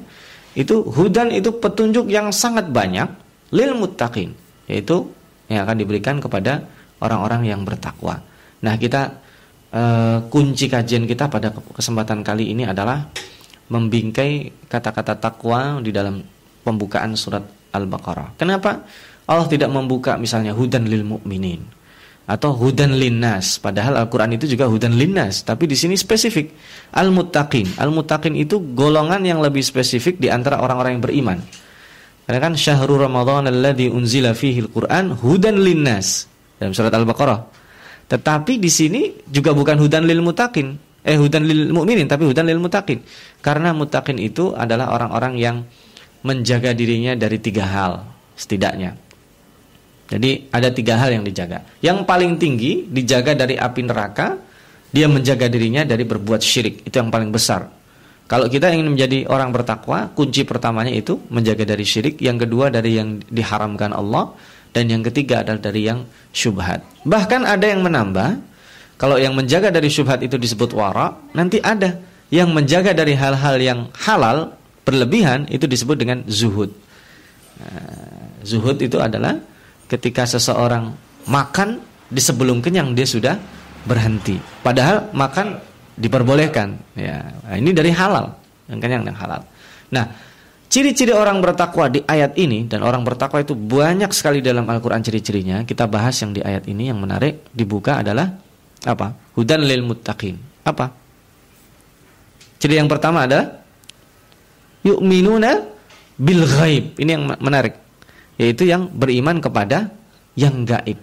Itu 0.55 0.88
hudan 0.88 1.34
itu 1.34 1.58
petunjuk 1.58 2.08
yang 2.08 2.29
sangat 2.32 2.70
banyak 2.70 3.10
lil 3.51 3.72
muttaqin, 3.75 4.32
yaitu 4.70 5.10
yang 5.51 5.67
akan 5.67 5.77
diberikan 5.77 6.17
kepada 6.22 6.65
orang-orang 7.01 7.50
yang 7.50 7.62
bertakwa. 7.67 8.22
Nah, 8.63 8.74
kita 8.79 9.20
e, 9.70 9.82
kunci 10.32 10.72
kajian 10.72 11.05
kita 11.05 11.27
pada 11.27 11.51
kesempatan 11.53 12.25
kali 12.25 12.55
ini 12.55 12.65
adalah 12.65 13.05
membingkai 13.70 14.65
kata-kata 14.70 15.17
takwa 15.17 15.82
di 15.82 15.91
dalam 15.91 16.22
pembukaan 16.65 17.13
surat 17.17 17.44
Al-Baqarah. 17.75 18.39
Kenapa? 18.39 18.86
Allah 19.25 19.50
tidak 19.50 19.74
membuka 19.74 20.22
misalnya 20.22 20.53
hudan 20.53 20.86
lil 20.86 21.01
mukminin 21.01 21.65
atau 22.25 22.53
hudan 22.58 22.98
linnas. 22.98 23.62
Padahal 23.62 23.98
Al-Qur'an 24.01 24.34
itu 24.34 24.50
juga 24.50 24.65
hudan 24.65 24.98
linnas 24.98 25.46
tapi 25.46 25.70
di 25.70 25.77
sini 25.77 25.94
spesifik. 25.98 26.53
Al-muttaqin. 26.94 27.77
Al-muttaqin 27.77 28.34
itu 28.38 28.62
golongan 28.74 29.22
yang 29.25 29.41
lebih 29.41 29.62
spesifik 29.62 30.17
di 30.17 30.29
antara 30.29 30.62
orang-orang 30.62 30.98
yang 31.00 31.03
beriman. 31.05 31.38
Karena 32.25 32.39
kan 32.41 32.53
syahrul 32.58 33.05
ramadhan 33.05 33.50
alladzi 33.50 33.89
unzila 33.89 34.34
fihi 34.34 34.65
al-Qur'an 34.65 35.13
hudan 35.13 35.62
linnas. 35.62 36.25
Dalam 36.58 36.74
surat 36.74 36.94
Al-Baqarah. 36.94 37.39
Tetapi 38.05 38.62
di 38.62 38.70
sini 38.70 39.01
juga 39.29 39.53
bukan 39.53 39.77
hudan 39.77 40.05
lil 40.05 40.22
muttaqin. 40.22 40.77
Eh 41.05 41.17
hudan 41.22 41.46
lil 41.46 41.70
mukminin 41.70 42.10
tapi 42.10 42.25
hudan 42.25 42.50
lil 42.50 42.58
muttaqin. 42.58 43.01
Karena 43.41 43.74
muttaqin 43.74 44.17
itu 44.17 44.53
adalah 44.58 44.94
orang-orang 44.94 45.34
yang 45.38 45.58
menjaga 46.25 46.74
dirinya 46.74 47.13
dari 47.13 47.38
tiga 47.38 47.70
hal 47.70 48.01
setidaknya 48.34 49.05
jadi 50.06 50.46
ada 50.54 50.70
tiga 50.70 51.02
hal 51.02 51.18
yang 51.18 51.26
dijaga. 51.26 51.66
Yang 51.82 52.06
paling 52.06 52.38
tinggi 52.38 52.86
dijaga 52.86 53.34
dari 53.34 53.58
api 53.58 53.82
neraka, 53.82 54.38
dia 54.94 55.10
menjaga 55.10 55.50
dirinya 55.50 55.82
dari 55.82 56.06
berbuat 56.06 56.42
syirik. 56.46 56.86
Itu 56.86 57.02
yang 57.02 57.10
paling 57.10 57.34
besar. 57.34 57.68
Kalau 58.26 58.50
kita 58.50 58.74
ingin 58.74 58.90
menjadi 58.94 59.30
orang 59.30 59.54
bertakwa, 59.54 60.10
kunci 60.14 60.46
pertamanya 60.46 60.90
itu 60.94 61.22
menjaga 61.30 61.62
dari 61.62 61.86
syirik, 61.86 62.18
yang 62.22 62.42
kedua 62.42 62.74
dari 62.74 62.98
yang 62.98 63.22
diharamkan 63.22 63.94
Allah, 63.94 64.34
dan 64.74 64.90
yang 64.90 65.06
ketiga 65.06 65.46
adalah 65.46 65.62
dari 65.62 65.86
yang 65.86 66.10
syubhat. 66.34 66.82
Bahkan 67.06 67.46
ada 67.46 67.66
yang 67.70 67.86
menambah, 67.86 68.42
kalau 68.98 69.22
yang 69.22 69.38
menjaga 69.38 69.70
dari 69.70 69.94
syubhat 69.94 70.26
itu 70.26 70.42
disebut 70.42 70.74
wara, 70.74 71.14
nanti 71.38 71.62
ada 71.62 72.02
yang 72.34 72.50
menjaga 72.50 72.98
dari 72.98 73.14
hal-hal 73.14 73.56
yang 73.62 73.80
halal 73.94 74.58
berlebihan 74.82 75.46
itu 75.54 75.70
disebut 75.70 75.98
dengan 75.98 76.26
zuhud. 76.26 76.74
Nah, 77.62 78.42
zuhud 78.42 78.82
itu 78.82 78.98
adalah 78.98 79.38
ketika 79.96 80.28
seseorang 80.28 80.92
makan 81.32 81.80
di 82.12 82.20
sebelum 82.20 82.60
kenyang 82.60 82.92
dia 82.92 83.08
sudah 83.08 83.40
berhenti. 83.88 84.36
Padahal 84.60 85.10
makan 85.16 85.58
diperbolehkan. 85.96 86.75
Ya, 87.00 87.32
nah, 87.48 87.56
ini 87.56 87.72
dari 87.72 87.96
halal, 87.96 88.36
yang 88.68 88.80
kenyang 88.84 89.04
yang 89.08 89.18
halal. 89.18 89.42
Nah, 89.96 90.12
ciri-ciri 90.68 91.16
orang 91.16 91.40
bertakwa 91.40 91.88
di 91.88 92.04
ayat 92.04 92.36
ini 92.36 92.68
dan 92.68 92.84
orang 92.84 93.08
bertakwa 93.08 93.40
itu 93.40 93.56
banyak 93.56 94.12
sekali 94.12 94.44
dalam 94.44 94.68
Al-Qur'an 94.68 95.00
ciri-cirinya. 95.00 95.64
Kita 95.64 95.88
bahas 95.88 96.20
yang 96.20 96.36
di 96.36 96.44
ayat 96.44 96.68
ini 96.68 96.92
yang 96.92 97.00
menarik 97.00 97.48
dibuka 97.56 98.04
adalah 98.04 98.36
apa? 98.84 99.16
Hudan 99.40 99.64
lil 99.64 99.86
muttaqin. 99.86 100.36
Apa? 100.66 100.92
Ciri 102.60 102.82
yang 102.82 102.90
pertama 102.90 103.30
adalah 103.30 103.62
yu'minuna 104.84 105.52
bil 106.18 106.44
ghaib. 106.44 106.98
Ini 106.98 107.10
yang 107.16 107.24
menarik 107.40 107.85
yaitu 108.36 108.68
yang 108.68 108.92
beriman 108.92 109.39
kepada 109.39 109.92
yang 110.36 110.68
gaib. 110.68 111.00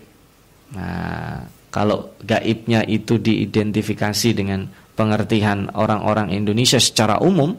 Nah, 0.76 1.48
kalau 1.72 2.12
gaibnya 2.20 2.84
itu 2.84 3.16
diidentifikasi 3.16 4.36
dengan 4.36 4.68
pengertian 4.92 5.72
orang-orang 5.72 6.32
Indonesia 6.32 6.76
secara 6.76 7.20
umum, 7.24 7.56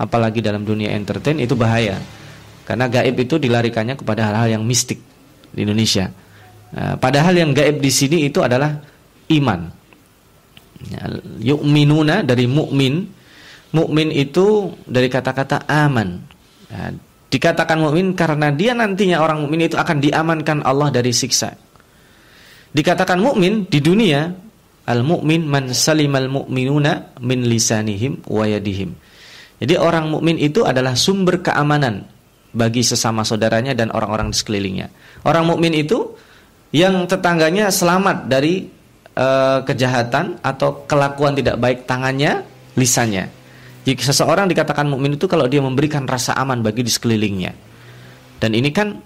apalagi 0.00 0.40
dalam 0.40 0.64
dunia 0.64 0.96
entertain 0.96 1.36
itu 1.36 1.52
bahaya. 1.52 2.00
Karena 2.64 2.88
gaib 2.88 3.20
itu 3.20 3.36
dilarikannya 3.36 4.00
kepada 4.00 4.32
hal-hal 4.32 4.60
yang 4.60 4.64
mistik 4.64 5.02
di 5.52 5.66
Indonesia. 5.66 6.08
Nah, 6.70 6.96
padahal 6.96 7.36
yang 7.36 7.50
gaib 7.52 7.82
di 7.82 7.90
sini 7.92 8.30
itu 8.30 8.40
adalah 8.40 8.80
iman. 9.28 9.60
Ya, 10.88 11.04
yu'minuna 11.52 12.24
dari 12.24 12.48
mukmin. 12.48 13.04
Mukmin 13.76 14.08
itu 14.08 14.72
dari 14.88 15.12
kata-kata 15.12 15.68
aman. 15.68 16.08
Nah, 16.72 16.90
Dikatakan 17.30 17.78
mukmin 17.78 18.18
karena 18.18 18.50
dia 18.50 18.74
nantinya 18.74 19.22
orang 19.22 19.46
mukmin 19.46 19.70
itu 19.70 19.78
akan 19.78 20.02
diamankan 20.02 20.66
Allah 20.66 20.90
dari 20.90 21.14
siksa. 21.14 21.54
Dikatakan 22.74 23.22
mukmin 23.22 23.70
di 23.70 23.78
dunia 23.78 24.34
al-mukmin 24.90 25.46
man 25.46 25.70
salimal 25.70 26.26
mu'minuna 26.26 27.14
min 27.22 27.46
lisanihim 27.46 28.26
wa 28.26 28.42
yadihim. 28.50 28.98
Jadi 29.62 29.74
orang 29.78 30.10
mukmin 30.10 30.42
itu 30.42 30.66
adalah 30.66 30.98
sumber 30.98 31.38
keamanan 31.38 32.08
bagi 32.50 32.82
sesama 32.82 33.22
saudaranya 33.22 33.78
dan 33.78 33.94
orang-orang 33.94 34.34
di 34.34 34.36
sekelilingnya. 34.38 34.90
Orang 35.22 35.46
mukmin 35.46 35.70
itu 35.70 36.18
yang 36.74 37.06
tetangganya 37.06 37.70
selamat 37.70 38.26
dari 38.26 38.66
uh, 39.14 39.62
kejahatan 39.62 40.42
atau 40.42 40.82
kelakuan 40.86 41.38
tidak 41.38 41.58
baik 41.62 41.86
tangannya, 41.86 42.42
lisannya. 42.74 43.39
Seseorang 43.96 44.46
dikatakan 44.46 44.86
mukmin 44.86 45.16
itu 45.16 45.26
kalau 45.26 45.48
dia 45.48 45.64
memberikan 45.64 46.04
rasa 46.04 46.36
aman 46.36 46.60
bagi 46.60 46.84
di 46.84 46.92
sekelilingnya. 46.92 47.52
Dan 48.40 48.52
ini 48.56 48.70
kan 48.70 48.96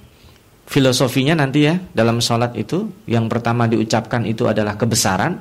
filosofinya 0.65 1.37
nanti 1.37 1.69
ya 1.69 1.77
dalam 1.93 2.19
sholat 2.19 2.57
itu 2.57 3.05
yang 3.05 3.29
pertama 3.29 3.69
diucapkan 3.69 4.25
itu 4.27 4.49
adalah 4.51 4.75
kebesaran. 4.75 5.41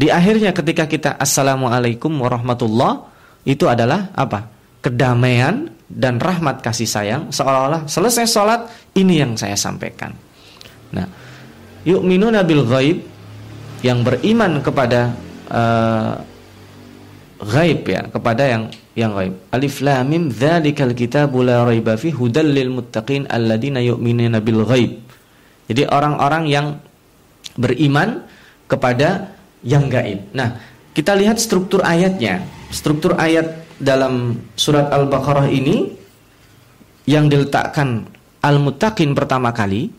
Di 0.00 0.08
akhirnya 0.08 0.56
ketika 0.56 0.88
kita 0.88 1.10
assalamualaikum 1.20 2.10
warahmatullah 2.20 3.04
itu 3.44 3.68
adalah 3.68 4.12
apa? 4.16 4.48
Kedamaian 4.80 5.68
dan 5.90 6.16
rahmat 6.16 6.64
kasih 6.64 6.88
sayang 6.88 7.22
seolah-olah 7.28 7.84
selesai 7.84 8.24
sholat 8.24 8.60
ini 8.96 9.20
yang 9.20 9.36
saya 9.36 9.58
sampaikan. 9.58 10.14
Nah, 10.96 11.04
yu'minuna 11.84 12.46
bil 12.46 12.64
ghaib 12.64 12.98
yang 13.84 14.00
beriman 14.04 14.60
kepada 14.64 15.12
uh, 15.52 16.14
ghaib 17.40 17.80
ya 17.88 18.02
kepada 18.08 18.42
yang 18.44 18.62
yang 18.98 19.14
ghaib. 19.14 19.34
Alif 19.54 19.82
lam 19.82 20.06
mim 20.06 20.22
dzalikal 20.30 20.94
kitabu 20.94 21.46
la 21.46 21.62
raiba 21.62 21.94
fi 21.94 22.10
hudal 22.10 22.50
lil 22.50 22.70
muttaqin 22.74 23.30
alladziina 23.30 23.78
yu'minuna 23.82 24.42
bil 24.42 24.66
ghaib. 24.66 24.98
Jadi 25.70 25.86
orang-orang 25.86 26.44
yang 26.50 26.66
beriman 27.54 28.26
kepada 28.66 29.30
yang 29.62 29.86
gaib. 29.86 30.34
Nah, 30.34 30.58
kita 30.90 31.14
lihat 31.14 31.38
struktur 31.38 31.82
ayatnya. 31.86 32.42
Struktur 32.70 33.14
ayat 33.18 33.66
dalam 33.78 34.38
surat 34.58 34.90
Al-Baqarah 34.90 35.46
ini 35.50 35.94
yang 37.06 37.26
diletakkan 37.26 38.06
al-muttaqin 38.42 39.14
pertama 39.14 39.50
kali 39.50 39.90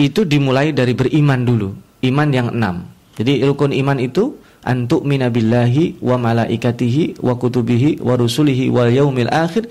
itu 0.00 0.24
dimulai 0.24 0.72
dari 0.72 0.96
beriman 0.96 1.40
dulu, 1.44 1.68
iman 2.06 2.28
yang 2.32 2.48
enam. 2.50 2.88
Jadi 3.20 3.44
rukun 3.44 3.74
iman 3.74 3.98
itu 4.00 4.32
antuk 4.60 5.08
minabillahi 5.08 6.00
wa 6.04 6.20
malaikatihi 6.20 7.24
wa 7.24 7.36
kutubihi 7.36 8.04
wa 8.04 8.14
rusulihi 8.16 8.68
wal 8.68 8.92
yaumil 8.92 9.32
akhir 9.32 9.68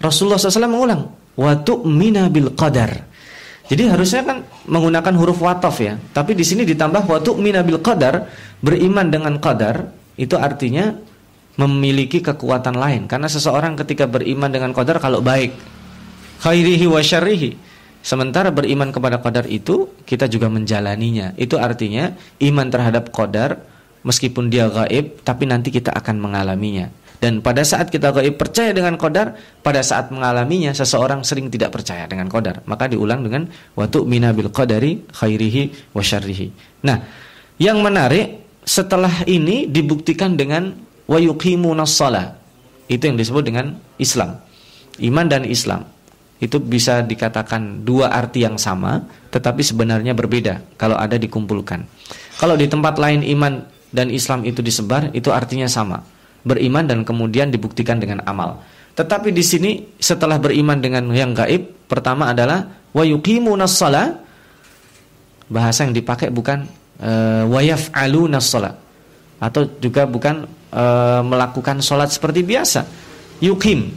Rasulullah 0.00 0.40
SAW 0.40 0.64
mengulang 0.64 1.12
wa 1.36 1.52
tu'mina 1.60 2.32
bil 2.32 2.52
qadar 2.56 3.08
Jadi 3.70 3.86
harusnya 3.86 4.26
kan 4.26 4.42
menggunakan 4.66 5.14
huruf 5.14 5.38
watof 5.46 5.78
ya. 5.78 5.94
Tapi 6.10 6.34
di 6.34 6.42
sini 6.42 6.66
ditambah 6.66 7.06
waktu 7.06 7.38
minabil 7.38 7.78
qadar, 7.78 8.26
beriman 8.58 9.06
dengan 9.14 9.38
qadar 9.38 9.94
itu 10.18 10.34
artinya 10.34 10.90
memiliki 11.54 12.18
kekuatan 12.18 12.74
lain. 12.74 13.06
Karena 13.06 13.30
seseorang 13.30 13.78
ketika 13.78 14.10
beriman 14.10 14.50
dengan 14.50 14.74
qadar 14.74 14.98
kalau 14.98 15.22
baik, 15.22 15.54
khairihi 16.42 16.90
wa 16.90 16.98
syarrihi. 16.98 17.54
Sementara 18.02 18.50
beriman 18.50 18.90
kepada 18.90 19.22
qadar 19.22 19.46
itu 19.46 19.94
kita 20.02 20.26
juga 20.26 20.50
menjalaninya. 20.50 21.38
Itu 21.38 21.54
artinya 21.54 22.10
iman 22.42 22.66
terhadap 22.74 23.14
qadar 23.14 23.62
meskipun 24.06 24.48
dia 24.48 24.68
gaib 24.68 25.20
tapi 25.24 25.44
nanti 25.48 25.68
kita 25.72 25.92
akan 25.92 26.20
mengalaminya. 26.20 26.88
Dan 27.20 27.44
pada 27.44 27.60
saat 27.60 27.92
kita 27.92 28.16
gaib 28.16 28.40
percaya 28.40 28.72
dengan 28.72 28.96
kodar, 28.96 29.36
pada 29.60 29.84
saat 29.84 30.08
mengalaminya 30.08 30.72
seseorang 30.72 31.20
sering 31.20 31.52
tidak 31.52 31.76
percaya 31.76 32.08
dengan 32.08 32.32
kodar. 32.32 32.64
Maka 32.64 32.88
diulang 32.88 33.20
dengan 33.20 33.44
watu 33.76 34.08
minabil 34.08 34.48
kodari 34.48 35.04
khairihi 35.12 35.92
wa 35.92 36.00
syarrihi. 36.00 36.48
Nah, 36.80 36.96
yang 37.60 37.84
menarik 37.84 38.40
setelah 38.64 39.12
ini 39.28 39.68
dibuktikan 39.68 40.32
dengan 40.32 40.72
wa 41.04 41.20
yuqimuna 41.20 41.84
Itu 42.88 43.02
yang 43.04 43.20
disebut 43.20 43.44
dengan 43.44 43.76
Islam. 44.00 44.40
Iman 44.96 45.28
dan 45.28 45.44
Islam. 45.44 45.84
Itu 46.40 46.56
bisa 46.56 47.04
dikatakan 47.04 47.84
dua 47.84 48.16
arti 48.16 48.48
yang 48.48 48.56
sama, 48.56 49.04
tetapi 49.28 49.60
sebenarnya 49.60 50.16
berbeda 50.16 50.80
kalau 50.80 50.96
ada 50.96 51.20
dikumpulkan. 51.20 51.84
Kalau 52.40 52.56
di 52.56 52.64
tempat 52.64 52.96
lain 52.96 53.20
iman 53.36 53.60
dan 53.90 54.08
Islam 54.10 54.46
itu 54.46 54.62
disebar, 54.62 55.10
itu 55.12 55.30
artinya 55.34 55.66
sama 55.66 56.02
beriman 56.40 56.84
dan 56.88 57.04
kemudian 57.04 57.52
dibuktikan 57.52 58.00
dengan 58.00 58.24
amal. 58.24 58.64
Tetapi 58.96 59.30
di 59.30 59.44
sini 59.44 59.70
setelah 60.00 60.40
beriman 60.40 60.80
dengan 60.80 61.08
yang 61.12 61.36
gaib, 61.36 61.86
pertama 61.86 62.32
adalah 62.32 62.66
wa 62.92 63.04
Bahasa 65.50 65.82
yang 65.82 65.90
dipakai 65.90 66.30
bukan 66.30 66.62
uh, 67.02 67.42
wa 67.50 67.58
yaf'alunas 67.58 68.54
atau 69.40 69.62
juga 69.82 70.06
bukan 70.06 70.46
uh, 70.70 71.22
melakukan 71.26 71.82
sholat 71.82 72.14
seperti 72.14 72.46
biasa. 72.46 72.86
Yukim. 73.42 73.90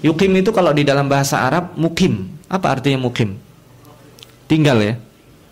Yukim 0.00 0.32
itu 0.32 0.48
kalau 0.48 0.72
di 0.72 0.80
dalam 0.80 1.04
bahasa 1.04 1.44
Arab 1.44 1.76
mukim. 1.76 2.24
Apa 2.48 2.80
artinya 2.80 3.04
mukim? 3.04 3.36
Tinggal 4.48 4.78
ya. 4.80 4.94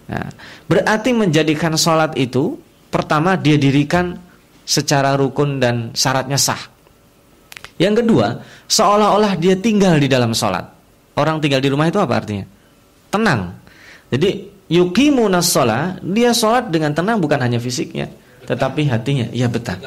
Nah, 0.09 0.29
berarti 0.69 1.11
menjadikan 1.13 1.77
sholat 1.77 2.17
itu 2.17 2.57
pertama 2.93 3.41
dia 3.41 3.57
dirikan 3.57 4.21
secara 4.69 5.17
rukun 5.17 5.57
dan 5.57 5.91
syaratnya 5.97 6.37
sah. 6.37 6.61
Yang 7.81 8.05
kedua, 8.05 8.39
seolah-olah 8.69 9.41
dia 9.41 9.57
tinggal 9.57 9.97
di 9.97 10.07
dalam 10.07 10.37
sholat. 10.37 10.63
Orang 11.17 11.41
tinggal 11.41 11.59
di 11.59 11.73
rumah 11.73 11.89
itu 11.89 11.99
apa 11.99 12.15
artinya? 12.21 12.45
Tenang. 13.09 13.57
Jadi 14.13 14.47
yuqimunas 14.69 15.49
sholat, 15.49 15.99
dia 16.05 16.31
sholat 16.37 16.69
dengan 16.69 16.93
tenang 16.93 17.19
bukan 17.19 17.41
hanya 17.41 17.59
fisiknya, 17.59 18.13
tetapi 18.45 18.87
hatinya. 18.87 19.27
Ya 19.33 19.49
betah. 19.49 19.81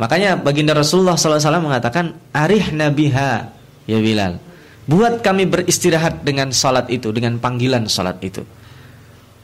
Makanya 0.00 0.40
baginda 0.40 0.72
Rasulullah 0.72 1.18
SAW 1.18 1.60
mengatakan, 1.60 2.16
arih 2.32 2.72
nabiha 2.72 3.52
ya 3.84 3.98
Bilal. 4.00 4.40
Buat 4.82 5.22
kami 5.22 5.46
beristirahat 5.46 6.26
dengan 6.26 6.50
sholat 6.50 6.90
itu, 6.90 7.14
dengan 7.14 7.38
panggilan 7.38 7.86
sholat 7.86 8.18
itu. 8.18 8.42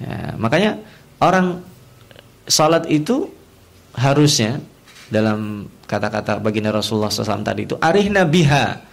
Ya, 0.03 0.35
makanya 0.35 0.83
orang 1.23 1.63
sholat 2.49 2.89
itu 2.91 3.29
harusnya 3.95 4.59
dalam 5.09 5.69
kata-kata 5.89 6.37
baginda 6.41 6.69
Rasulullah 6.69 7.09
SAW 7.09 7.45
tadi 7.45 7.65
itu 7.65 7.77
arihna 7.81 8.29
biha. 8.29 8.85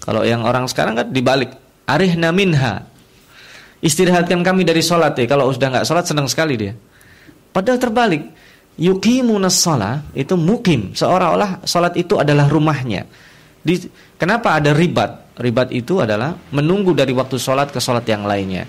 Kalau 0.00 0.24
yang 0.24 0.46
orang 0.46 0.64
sekarang 0.70 0.96
kan 0.96 1.06
dibalik 1.12 1.52
arihna 1.84 2.32
minha. 2.32 2.84
Istirahatkan 3.78 4.40
kami 4.42 4.64
dari 4.64 4.80
sholat 4.80 5.14
ya. 5.16 5.26
Kalau 5.28 5.52
sudah 5.52 5.68
nggak 5.68 5.86
sholat 5.86 6.04
senang 6.08 6.26
sekali 6.26 6.54
dia. 6.56 6.72
Padahal 7.52 7.78
terbalik. 7.78 8.22
Yuqimunas 8.78 9.58
sholat 9.58 10.06
itu 10.14 10.38
mukim. 10.38 10.94
Seolah-olah 10.94 11.66
sholat 11.66 11.94
itu 11.98 12.16
adalah 12.18 12.46
rumahnya. 12.46 13.04
Di, 13.58 13.74
kenapa 14.16 14.56
ada 14.56 14.70
ribat? 14.72 15.34
Ribat 15.38 15.70
itu 15.70 16.02
adalah 16.02 16.34
menunggu 16.50 16.94
dari 16.94 17.14
waktu 17.14 17.38
sholat 17.38 17.70
ke 17.70 17.78
sholat 17.78 18.06
yang 18.06 18.26
lainnya. 18.26 18.66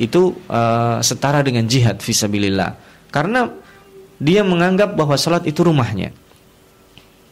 Itu 0.00 0.32
uh, 0.48 1.00
setara 1.04 1.44
dengan 1.44 1.68
jihad 1.68 2.00
visabilillah. 2.00 2.70
Karena 3.08 3.48
dia 4.18 4.42
menganggap 4.42 4.98
bahwa 4.98 5.14
sholat 5.14 5.46
itu 5.46 5.62
rumahnya. 5.62 6.10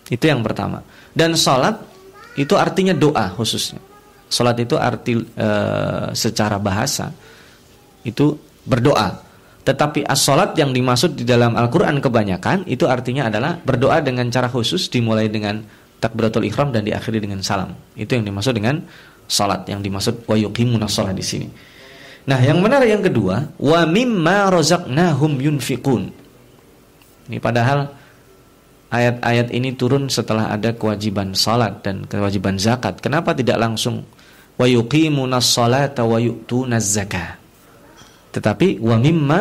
Itu 0.07 0.25
yang 0.31 0.47
pertama. 0.47 0.87
Dan 1.11 1.35
sholat 1.35 1.83
itu 2.39 2.55
artinya 2.55 2.95
doa 2.95 3.35
khususnya. 3.35 3.83
Sholat 4.27 4.59
itu 4.63 4.75
arti 4.79 5.19
e, 5.19 5.49
secara 6.15 6.59
bahasa 6.63 7.11
itu 8.07 8.39
berdoa. 8.63 9.23
Tetapi 9.67 10.07
as-sholat 10.07 10.55
yang 10.55 10.71
dimaksud 10.71 11.19
di 11.19 11.27
dalam 11.27 11.59
Al-Quran 11.59 11.99
kebanyakan 11.99 12.71
itu 12.71 12.87
artinya 12.87 13.27
adalah 13.27 13.59
berdoa 13.59 13.99
dengan 13.99 14.31
cara 14.31 14.47
khusus 14.47 14.87
dimulai 14.87 15.27
dengan 15.27 15.59
takbiratul 15.99 16.47
ikhram 16.47 16.71
dan 16.71 16.87
diakhiri 16.87 17.19
dengan 17.19 17.43
salam. 17.43 17.75
Itu 17.99 18.15
yang 18.15 18.23
dimaksud 18.31 18.55
dengan 18.55 18.87
sholat 19.27 19.67
yang 19.67 19.83
dimaksud 19.83 20.23
wa 20.31 20.39
yuqimuna 20.39 20.87
di 21.11 21.25
sini. 21.27 21.49
Nah, 22.27 22.43
yang 22.43 22.59
menarik 22.59 22.91
yang 22.91 23.03
kedua, 23.07 23.55
wa 23.59 23.81
mimma 23.87 24.51
razaqnahum 24.51 25.39
yunfiqun. 25.39 26.26
Ini 27.27 27.43
padahal 27.43 27.91
ayat-ayat 28.91 29.51
ini 29.51 29.75
turun 29.75 30.07
setelah 30.07 30.55
ada 30.55 30.75
kewajiban 30.75 31.35
salat 31.35 31.83
dan 31.83 32.07
kewajiban 32.07 32.57
zakat. 32.57 33.03
Kenapa 33.03 33.35
tidak 33.35 33.59
langsung 33.59 34.07
wa 34.57 34.67
yuqimunas 34.67 35.47
salata 35.47 36.07
wa 36.07 36.19
yu'tunaz 36.23 36.87
zakah? 36.87 37.39
Tetapi 38.31 38.79
wa 38.79 38.97
mimma 39.01 39.41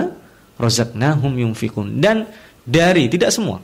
razaqnahum 0.55 1.35
yunfikun 1.35 1.99
dan 1.99 2.25
dari 2.63 3.11
tidak 3.11 3.29
semua 3.29 3.59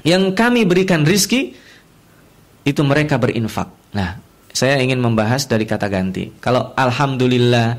yang 0.00 0.32
kami 0.32 0.64
berikan 0.64 1.04
rizki 1.04 1.52
itu 2.64 2.80
mereka 2.84 3.20
berinfak. 3.20 3.68
Nah, 3.92 4.16
saya 4.50 4.80
ingin 4.80 5.00
membahas 5.00 5.44
dari 5.44 5.64
kata 5.68 5.86
ganti. 5.92 6.32
Kalau 6.40 6.72
alhamdulillah 6.74 7.76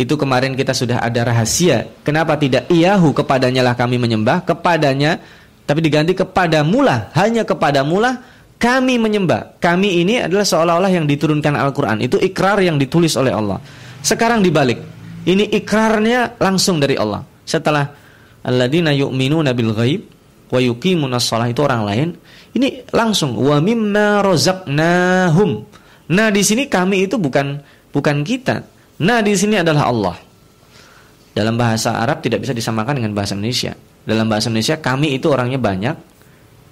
itu 0.00 0.16
kemarin 0.16 0.56
kita 0.56 0.72
sudah 0.72 1.04
ada 1.04 1.20
rahasia. 1.28 1.84
Kenapa 2.00 2.40
tidak 2.40 2.72
iyahu 2.72 3.12
kepadanya 3.12 3.60
lah 3.60 3.76
kami 3.76 4.00
menyembah, 4.00 4.48
kepadanya 4.48 5.20
tapi 5.68 5.84
diganti 5.84 6.16
kepada 6.16 6.64
mula, 6.64 7.12
hanya 7.14 7.44
kepada 7.44 7.84
mula 7.84 8.24
kami 8.56 8.96
menyembah. 8.96 9.60
Kami 9.60 10.00
ini 10.00 10.24
adalah 10.24 10.44
seolah-olah 10.44 10.92
yang 10.92 11.04
diturunkan 11.04 11.52
Al-Qur'an. 11.54 12.00
Itu 12.00 12.16
ikrar 12.16 12.60
yang 12.64 12.80
ditulis 12.80 13.12
oleh 13.16 13.32
Allah. 13.32 13.60
Sekarang 14.00 14.40
dibalik. 14.40 14.80
Ini 15.24 15.52
ikrarnya 15.52 16.40
langsung 16.40 16.80
dari 16.80 16.96
Allah. 16.96 17.20
Setelah 17.44 17.84
alladzina 18.40 18.92
yu'minuna 18.96 19.52
bil 19.52 19.76
ghaib 19.76 20.02
wa 20.48 20.58
yuqimunas 20.58 21.28
shalah 21.28 21.52
itu 21.52 21.60
orang 21.60 21.82
lain. 21.84 22.08
Ini 22.56 22.90
langsung 22.90 23.36
wa 23.36 23.60
mimma 23.60 24.24
razaqnahum. 24.24 25.50
Nah, 26.10 26.28
di 26.34 26.42
sini 26.42 26.66
kami 26.66 27.06
itu 27.06 27.20
bukan 27.20 27.62
bukan 27.94 28.26
kita. 28.26 28.79
Nah, 29.00 29.24
di 29.24 29.32
sini 29.32 29.56
adalah 29.56 29.88
Allah. 29.88 30.16
Dalam 31.32 31.56
bahasa 31.56 31.96
Arab 31.96 32.20
tidak 32.20 32.44
bisa 32.44 32.52
disamakan 32.52 33.00
dengan 33.00 33.16
bahasa 33.16 33.32
Indonesia. 33.32 33.72
Dalam 34.04 34.28
bahasa 34.28 34.52
Indonesia 34.52 34.76
kami 34.76 35.16
itu 35.16 35.30
orangnya 35.30 35.56
banyak. 35.56 35.96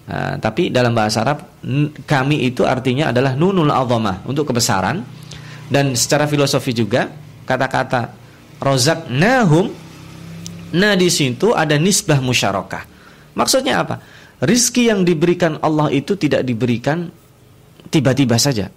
Uh, 0.09 0.35
tapi 0.41 0.73
dalam 0.73 0.97
bahasa 0.97 1.21
Arab 1.21 1.61
kami 2.09 2.49
itu 2.49 2.65
artinya 2.65 3.13
adalah 3.13 3.37
nunul 3.37 3.69
azamah 3.69 4.25
untuk 4.25 4.49
kebesaran 4.49 5.05
dan 5.69 5.93
secara 5.93 6.25
filosofi 6.25 6.73
juga 6.73 7.13
kata-kata 7.45 8.17
rozak 8.57 9.05
nahum 9.13 9.69
nah 10.73 10.97
di 10.97 11.13
situ 11.13 11.53
ada 11.53 11.77
nisbah 11.77 12.25
musyarakah. 12.25 12.89
Maksudnya 13.37 13.85
apa? 13.85 14.01
Rizki 14.41 14.89
yang 14.89 15.05
diberikan 15.05 15.61
Allah 15.61 15.93
itu 15.93 16.17
tidak 16.17 16.41
diberikan 16.45 17.13
tiba-tiba 17.93 18.41
saja. 18.41 18.73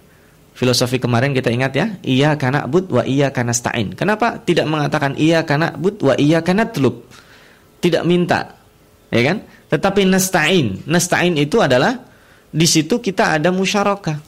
Filosofi 0.52 1.00
kemarin 1.00 1.32
kita 1.32 1.48
ingat 1.48 1.72
ya, 1.72 1.86
iya 2.04 2.36
karena 2.36 2.68
bud 2.68 2.92
wa 2.92 3.02
iya 3.08 3.32
karena 3.32 3.56
stain. 3.56 3.96
Kenapa 3.96 4.36
tidak 4.44 4.68
mengatakan 4.68 5.16
iya 5.16 5.42
karena 5.48 5.72
bud 5.72 6.04
wa 6.04 6.14
iya 6.20 6.44
karena 6.44 6.68
telub? 6.68 7.08
tidak 7.82 8.06
minta, 8.06 8.54
ya 9.10 9.20
kan? 9.26 9.42
Tetapi 9.66 10.06
nasta'in, 10.06 10.86
nasta'in 10.86 11.34
itu 11.34 11.58
adalah 11.58 11.98
di 12.54 12.64
situ 12.64 13.02
kita 13.02 13.36
ada 13.36 13.50
musyarakah. 13.50 14.22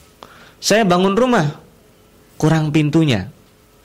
Saya 0.59 0.83
bangun 0.83 1.15
rumah, 1.15 1.47
kurang 2.35 2.75
pintunya. 2.75 3.31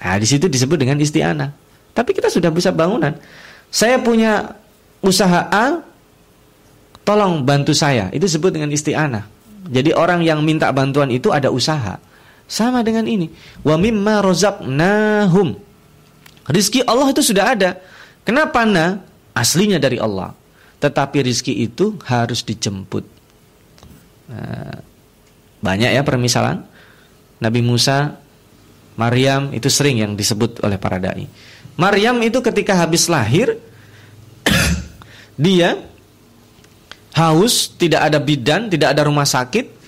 Nah, 0.02 0.18
di 0.18 0.26
situ 0.26 0.50
disebut 0.50 0.82
dengan 0.82 0.98
isti'anah. 0.98 1.54
Tapi 1.94 2.18
kita 2.18 2.34
sudah 2.34 2.50
bisa 2.50 2.74
bangunan. 2.74 3.14
Saya 3.70 4.02
punya 4.02 4.58
usaha 5.06 5.46
A, 5.52 5.84
tolong 7.06 7.46
bantu 7.46 7.76
saya. 7.78 8.10
Itu 8.10 8.26
disebut 8.26 8.58
dengan 8.58 8.74
isti'anah. 8.74 9.38
Jadi 9.70 9.94
orang 9.94 10.26
yang 10.26 10.42
minta 10.42 10.72
bantuan 10.74 11.14
itu 11.14 11.30
ada 11.30 11.54
usaha. 11.54 12.00
Sama 12.50 12.82
dengan 12.82 13.06
ini. 13.06 13.30
Wa 13.62 13.78
mimma 13.78 14.26
rozaqnahum. 14.26 15.54
Rizki 16.50 16.82
Allah 16.82 17.14
itu 17.14 17.22
sudah 17.22 17.54
ada. 17.54 17.78
Kenapa 18.26 18.66
na? 18.66 19.06
aslinya 19.40 19.80
dari 19.80 19.96
Allah. 20.02 20.36
Tetapi 20.84 21.24
rizki 21.24 21.56
itu 21.64 21.96
harus 22.08 22.44
dijemput. 22.44 23.04
Nah, 24.32 24.80
banyak 25.64 25.92
ya 25.96 26.04
permisalan. 26.04 26.64
Nabi 27.40 27.64
Musa, 27.64 28.20
Maryam 29.00 29.56
itu 29.56 29.72
sering 29.72 30.04
yang 30.04 30.12
disebut 30.16 30.60
oleh 30.64 30.76
para 30.76 31.00
dai. 31.00 31.28
Maryam 31.80 32.20
itu 32.20 32.44
ketika 32.44 32.76
habis 32.76 33.08
lahir 33.08 33.56
dia 35.40 35.80
haus, 37.16 37.72
tidak 37.76 38.12
ada 38.12 38.20
bidan, 38.20 38.68
tidak 38.68 38.96
ada 38.96 39.08
rumah 39.08 39.28
sakit, 39.28 39.79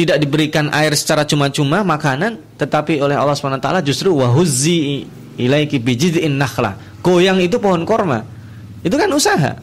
tidak 0.00 0.16
diberikan 0.16 0.72
air 0.72 0.96
secara 0.96 1.28
cuma-cuma 1.28 1.84
makanan, 1.84 2.40
tetapi 2.56 3.04
oleh 3.04 3.20
Allah 3.20 3.36
SWT 3.36 3.84
justru 3.84 4.16
wahuzzi 4.16 5.04
ilaiki 5.36 5.76
bijid'in 5.76 6.40
nakhlah. 6.40 6.80
Goyang 7.04 7.36
itu 7.44 7.60
pohon 7.60 7.84
korma. 7.84 8.24
Itu 8.80 8.96
kan 8.96 9.12
usaha. 9.12 9.60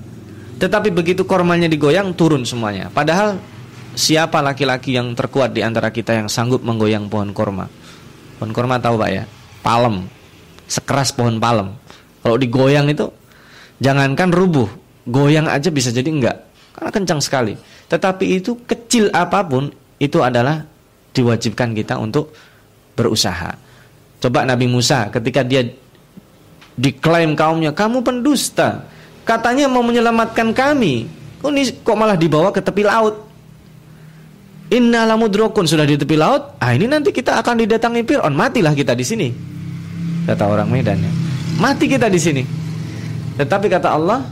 Tetapi 0.62 0.94
begitu 0.94 1.26
kormanya 1.26 1.66
digoyang 1.66 2.14
turun 2.14 2.46
semuanya. 2.46 2.94
Padahal 2.94 3.42
siapa 3.98 4.46
laki-laki 4.46 4.94
yang 4.94 5.18
terkuat 5.18 5.58
di 5.58 5.66
antara 5.66 5.90
kita 5.90 6.14
yang 6.14 6.30
sanggup 6.30 6.62
menggoyang 6.62 7.10
pohon 7.10 7.34
korma? 7.34 7.66
Pohon 8.38 8.54
korma 8.54 8.78
tahu 8.78 9.02
Pak 9.02 9.10
ya? 9.10 9.24
Palem. 9.66 10.06
Sekeras 10.70 11.10
pohon 11.10 11.42
palem. 11.42 11.74
Kalau 12.22 12.38
digoyang 12.38 12.86
itu 12.94 13.10
jangankan 13.82 14.30
rubuh, 14.30 14.70
goyang 15.10 15.50
aja 15.50 15.74
bisa 15.74 15.90
jadi 15.90 16.10
enggak. 16.10 16.38
Karena 16.78 16.94
kencang 16.94 17.22
sekali. 17.26 17.58
Tetapi 17.90 18.26
itu 18.38 18.62
kecil 18.70 19.10
apa 19.10 19.42
pun 19.42 19.74
itu 19.98 20.22
adalah 20.22 20.66
diwajibkan 21.14 21.74
kita 21.74 21.98
untuk 21.98 22.34
berusaha. 22.94 23.54
Coba 24.18 24.46
Nabi 24.46 24.66
Musa 24.70 25.10
ketika 25.14 25.46
dia 25.46 25.66
diklaim 26.78 27.34
kaumnya, 27.34 27.74
kamu 27.74 28.06
pendusta. 28.06 28.86
Katanya 29.26 29.68
mau 29.68 29.84
menyelamatkan 29.84 30.54
kami. 30.56 31.10
Kok, 31.42 31.50
ini, 31.54 31.64
kok 31.84 31.98
malah 31.98 32.16
dibawa 32.16 32.50
ke 32.50 32.62
tepi 32.64 32.86
laut? 32.86 33.28
Inna 34.68 35.08
lamudrokun 35.08 35.64
sudah 35.64 35.84
di 35.88 35.96
tepi 35.96 36.16
laut. 36.20 36.60
Ah 36.60 36.76
ini 36.76 36.88
nanti 36.92 37.16
kita 37.16 37.40
akan 37.40 37.64
didatangi 37.64 38.04
Fir'aun. 38.04 38.34
Matilah 38.36 38.76
kita 38.76 38.92
di 38.98 39.06
sini. 39.06 39.28
Kata 40.28 40.44
orang 40.44 40.68
Medan 40.68 41.00
ya. 41.00 41.12
Mati 41.58 41.88
kita 41.88 42.12
di 42.12 42.20
sini. 42.20 42.44
Tetapi 43.40 43.68
kata 43.72 43.90
Allah, 43.96 44.28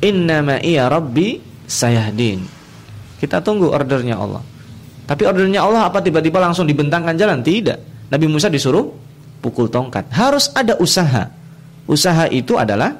Inna 0.00 0.40
iya 0.64 0.88
Rabbi 0.88 1.38
sayahdin. 1.68 2.40
Kita 3.20 3.44
tunggu 3.44 3.68
ordernya 3.68 4.16
Allah. 4.16 4.53
Tapi 5.04 5.22
ordernya 5.28 5.60
Allah 5.64 5.88
apa 5.92 6.00
tiba-tiba 6.00 6.40
langsung 6.40 6.64
dibentangkan 6.64 7.12
jalan? 7.16 7.44
Tidak. 7.44 8.08
Nabi 8.08 8.26
Musa 8.28 8.48
disuruh 8.48 8.88
pukul 9.44 9.68
tongkat. 9.68 10.08
Harus 10.12 10.48
ada 10.56 10.80
usaha. 10.80 11.28
Usaha 11.84 12.24
itu 12.32 12.56
adalah 12.56 12.96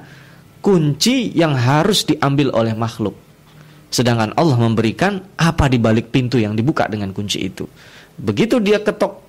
kunci 0.60 1.32
yang 1.32 1.56
harus 1.56 2.04
diambil 2.04 2.52
oleh 2.52 2.76
makhluk. 2.76 3.16
Sedangkan 3.88 4.36
Allah 4.36 4.58
memberikan 4.60 5.22
apa 5.40 5.70
di 5.72 5.80
balik 5.80 6.12
pintu 6.12 6.36
yang 6.36 6.52
dibuka 6.52 6.84
dengan 6.90 7.12
kunci 7.16 7.40
itu. 7.40 7.64
Begitu 8.20 8.60
dia 8.60 8.82
ketok 8.82 9.22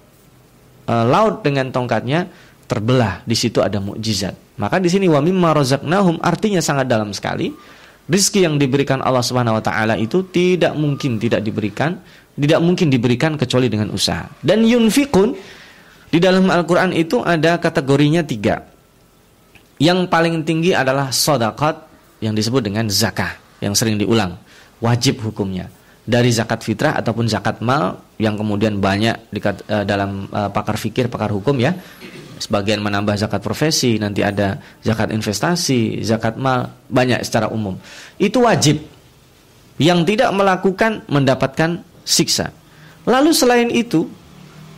e, 0.90 0.94
laut 1.06 1.46
dengan 1.46 1.72
tongkatnya, 1.72 2.28
terbelah. 2.66 3.22
Di 3.24 3.38
situ 3.38 3.62
ada 3.62 3.78
mukjizat. 3.80 4.58
Maka 4.58 4.82
di 4.82 4.90
sini 4.90 5.06
wa 5.06 5.22
mimma 5.22 5.54
razaqnahum 5.54 6.18
artinya 6.20 6.60
sangat 6.60 6.90
dalam 6.90 7.14
sekali. 7.14 7.54
Rizki 8.06 8.46
yang 8.46 8.62
diberikan 8.62 9.02
Allah 9.02 9.26
Subhanahu 9.26 9.58
wa 9.58 9.64
taala 9.66 9.98
itu 9.98 10.30
tidak 10.30 10.78
mungkin 10.78 11.18
tidak 11.18 11.42
diberikan, 11.42 11.98
tidak 12.36 12.60
mungkin 12.60 12.92
diberikan 12.92 13.40
kecuali 13.40 13.72
dengan 13.72 13.92
usaha. 13.96 14.28
Dan 14.44 14.68
yunfikun 14.68 15.36
di 16.12 16.20
dalam 16.20 16.52
Al-Qur'an 16.52 16.92
itu 16.92 17.24
ada 17.24 17.58
kategorinya 17.60 18.22
tiga. 18.24 18.62
Yang 19.80 20.08
paling 20.08 20.44
tinggi 20.48 20.72
adalah 20.72 21.12
sodakat 21.12 21.88
yang 22.24 22.32
disebut 22.32 22.64
dengan 22.64 22.88
zakah 22.88 23.36
yang 23.60 23.76
sering 23.76 24.00
diulang 24.00 24.40
wajib 24.80 25.20
hukumnya 25.24 25.68
dari 26.06 26.30
zakat 26.30 26.62
fitrah 26.62 26.96
ataupun 26.96 27.26
zakat 27.26 27.60
mal 27.66 27.98
yang 28.22 28.38
kemudian 28.38 28.78
banyak 28.78 29.18
di, 29.34 29.42
uh, 29.42 29.52
eh, 29.52 29.84
dalam 29.84 30.30
uh, 30.30 30.54
pakar 30.54 30.78
fikir, 30.78 31.10
pakar 31.10 31.34
hukum 31.34 31.58
ya. 31.58 31.74
Sebagian 32.36 32.84
menambah 32.84 33.16
zakat 33.16 33.40
profesi, 33.40 33.96
nanti 33.96 34.20
ada 34.20 34.60
zakat 34.84 35.10
investasi, 35.16 36.04
zakat 36.04 36.36
mal, 36.36 36.68
banyak 36.92 37.24
secara 37.24 37.48
umum. 37.48 37.80
Itu 38.20 38.44
wajib. 38.44 38.84
Yang 39.80 40.00
tidak 40.16 40.36
melakukan 40.36 41.08
mendapatkan 41.08 41.84
siksa. 42.06 42.54
Lalu 43.06 43.32
selain 43.34 43.70
itu, 43.74 44.06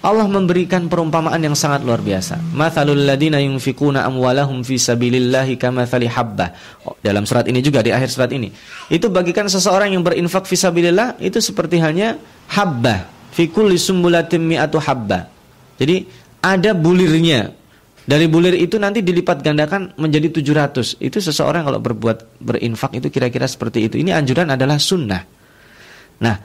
Allah 0.02 0.30
memberikan 0.30 0.88
perumpamaan 0.88 1.42
yang 1.42 1.58
sangat 1.58 1.84
luar 1.84 2.00
biasa. 2.00 2.40
Mathalul 2.56 3.04
ladina 3.04 3.44
yunfikuna 3.44 4.08
amwalahum 4.08 4.64
fi 4.64 4.80
sabilillahi 4.80 5.60
kamathali 5.60 6.08
habbah. 6.08 6.50
Oh, 6.88 6.96
dalam 7.04 7.28
surat 7.28 7.50
ini 7.50 7.60
juga 7.60 7.84
di 7.84 7.92
akhir 7.92 8.08
surat 8.14 8.32
ini. 8.32 8.48
Itu 8.88 9.12
bagikan 9.12 9.52
seseorang 9.52 9.92
yang 9.92 10.08
berinfak 10.08 10.48
fi 10.48 10.56
sabilillah 10.56 11.20
itu 11.20 11.44
seperti 11.44 11.82
halnya 11.82 12.16
habbah 12.56 13.32
fi 13.34 13.52
kulli 13.52 13.76
sumbulatin 13.76 14.48
mi'atu 14.48 14.80
habbah. 14.80 15.28
Jadi 15.76 16.08
ada 16.40 16.72
bulirnya. 16.78 17.54
Dari 18.08 18.24
bulir 18.32 18.56
itu 18.56 18.80
nanti 18.80 19.04
dilipat 19.04 19.44
gandakan 19.44 19.92
menjadi 20.00 20.40
700. 20.40 21.04
Itu 21.04 21.20
seseorang 21.20 21.68
kalau 21.68 21.84
berbuat 21.84 22.40
berinfak 22.40 22.96
itu 22.96 23.12
kira-kira 23.12 23.44
seperti 23.44 23.92
itu. 23.92 24.00
Ini 24.00 24.16
anjuran 24.16 24.48
adalah 24.48 24.80
sunnah. 24.80 25.28
Nah, 26.24 26.36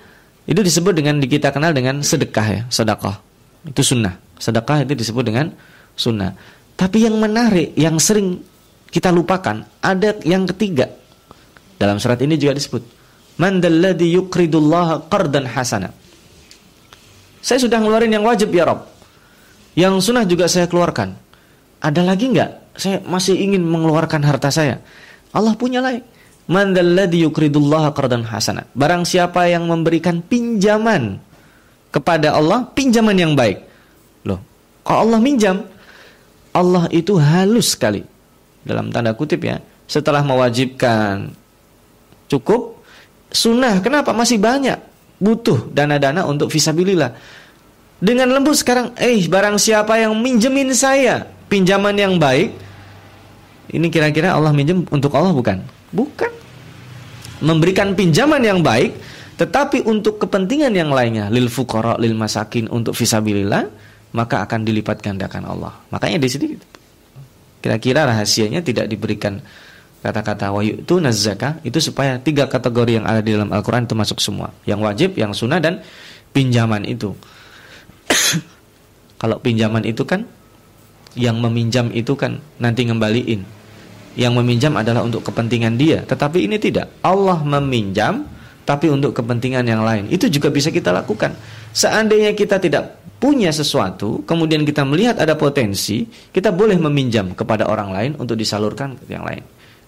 itu 0.43 0.61
disebut 0.61 0.93
dengan 0.99 1.23
kita 1.23 1.55
kenal 1.55 1.71
dengan 1.71 2.03
sedekah 2.03 2.47
ya, 2.47 2.63
sedekah. 2.67 3.17
Itu 3.63 3.83
sunnah. 3.87 4.19
Sedekah 4.43 4.83
itu 4.83 4.99
disebut 4.99 5.23
dengan 5.23 5.55
sunnah. 5.95 6.35
Tapi 6.75 7.07
yang 7.07 7.15
menarik, 7.23 7.79
yang 7.79 7.95
sering 8.03 8.43
kita 8.91 9.15
lupakan, 9.15 9.63
ada 9.79 10.19
yang 10.27 10.43
ketiga. 10.51 10.91
Dalam 11.79 12.03
surat 12.03 12.19
ini 12.21 12.35
juga 12.35 12.59
disebut. 12.59 12.83
Man 13.39 13.63
dalladhi 13.63 14.13
yuqridullaha 14.19 15.07
qardan 15.07 15.47
hasana. 15.47 15.95
Saya 17.43 17.59
sudah 17.63 17.79
ngeluarin 17.79 18.11
yang 18.11 18.27
wajib 18.27 18.51
ya 18.51 18.67
Rob. 18.67 18.87
Yang 19.79 20.11
sunnah 20.11 20.27
juga 20.27 20.51
saya 20.51 20.67
keluarkan. 20.67 21.17
Ada 21.83 22.03
lagi 22.03 22.31
enggak? 22.31 22.79
Saya 22.79 23.03
masih 23.03 23.35
ingin 23.35 23.63
mengeluarkan 23.67 24.23
harta 24.23 24.51
saya. 24.53 24.79
Allah 25.33 25.57
punya 25.57 25.83
lagi. 25.83 26.05
Man 26.53 26.77
qardan 26.77 28.29
hasana. 28.29 28.69
Barang 28.77 29.09
siapa 29.09 29.49
yang 29.49 29.65
memberikan 29.65 30.21
pinjaman 30.21 31.17
kepada 31.89 32.37
Allah 32.37 32.69
pinjaman 32.77 33.17
yang 33.17 33.33
baik. 33.33 33.65
Loh, 34.29 34.41
kalau 34.85 35.09
Allah 35.09 35.21
minjam, 35.25 35.65
Allah 36.53 36.93
itu 36.93 37.17
halus 37.17 37.73
sekali. 37.73 38.05
Dalam 38.63 38.93
tanda 38.93 39.17
kutip 39.17 39.41
ya, 39.41 39.65
setelah 39.89 40.21
mewajibkan 40.21 41.33
cukup 42.29 42.85
sunnah, 43.33 43.81
kenapa 43.81 44.13
masih 44.13 44.37
banyak 44.37 44.77
butuh 45.17 45.73
dana-dana 45.73 46.29
untuk 46.29 46.53
visabilillah. 46.53 47.17
Dengan 48.03 48.29
lembut 48.35 48.59
sekarang, 48.59 48.93
eh 48.99 49.25
barang 49.25 49.57
siapa 49.57 49.95
yang 49.97 50.19
minjemin 50.19 50.75
saya 50.75 51.23
pinjaman 51.47 51.95
yang 51.95 52.19
baik, 52.19 52.51
ini 53.73 53.87
kira-kira 53.89 54.35
Allah 54.35 54.51
minjem 54.51 54.83
untuk 54.91 55.15
Allah 55.15 55.31
bukan? 55.31 55.63
Bukan. 55.95 56.42
Memberikan 57.43 57.99
pinjaman 57.99 58.41
yang 58.47 58.63
baik 58.63 58.95
tetapi 59.43 59.83
untuk 59.89 60.23
kepentingan 60.23 60.71
yang 60.77 60.93
lainnya, 60.93 61.27
lil 61.33 61.49
fuqara, 61.51 61.99
lil 61.99 62.15
masakin, 62.15 62.69
untuk 62.69 62.95
visabilillah, 62.95 63.67
maka 64.13 64.45
akan 64.45 64.63
dilipat 64.63 65.01
gandakan 65.01 65.49
Allah. 65.49 65.73
Makanya 65.89 66.23
di 66.23 66.29
sini 66.29 66.47
kira-kira 67.63 68.07
rahasianya 68.07 68.61
tidak 68.63 68.91
diberikan 68.91 69.43
kata-kata 70.03 70.51
wa 70.51 70.67
itu 70.67 70.99
nazaka 70.99 71.63
itu 71.63 71.79
supaya 71.79 72.19
tiga 72.19 72.51
kategori 72.51 72.99
yang 72.99 73.07
ada 73.07 73.23
di 73.23 73.39
dalam 73.39 73.55
Al-Qur'an 73.55 73.89
itu 73.89 73.97
masuk 73.97 74.19
semua. 74.21 74.53
Yang 74.69 74.81
wajib, 74.85 75.11
yang 75.17 75.33
sunnah 75.33 75.59
dan 75.63 75.81
pinjaman 76.37 76.85
itu. 76.85 77.17
Kalau 79.23 79.39
pinjaman 79.41 79.87
itu 79.89 80.05
kan 80.05 80.29
yang 81.17 81.41
meminjam 81.41 81.89
itu 81.91 82.13
kan 82.15 82.39
nanti 82.61 82.85
ngembaliin. 82.85 83.43
Yang 84.13 84.33
meminjam 84.45 84.73
adalah 84.77 85.01
untuk 85.05 85.25
kepentingan 85.25 85.81
dia, 85.81 86.05
tetapi 86.05 86.45
ini 86.45 86.61
tidak. 86.61 87.01
Allah 87.01 87.41
meminjam 87.41 88.29
tapi 88.63 88.87
untuk 88.93 89.17
kepentingan 89.17 89.65
yang 89.67 89.83
lain. 89.83 90.07
Itu 90.13 90.31
juga 90.31 90.53
bisa 90.53 90.71
kita 90.71 90.95
lakukan. 90.95 91.35
Seandainya 91.73 92.37
kita 92.37 92.61
tidak 92.63 93.01
punya 93.17 93.51
sesuatu, 93.51 94.23
kemudian 94.27 94.63
kita 94.67 94.83
melihat 94.83 95.19
ada 95.19 95.35
potensi, 95.39 96.05
kita 96.07 96.51
boleh 96.53 96.77
meminjam 96.79 97.33
kepada 97.33 97.71
orang 97.71 97.91
lain 97.91 98.11
untuk 98.19 98.37
disalurkan 98.37 98.99
ke 98.99 99.11
yang 99.11 99.25
lain. 99.25 99.43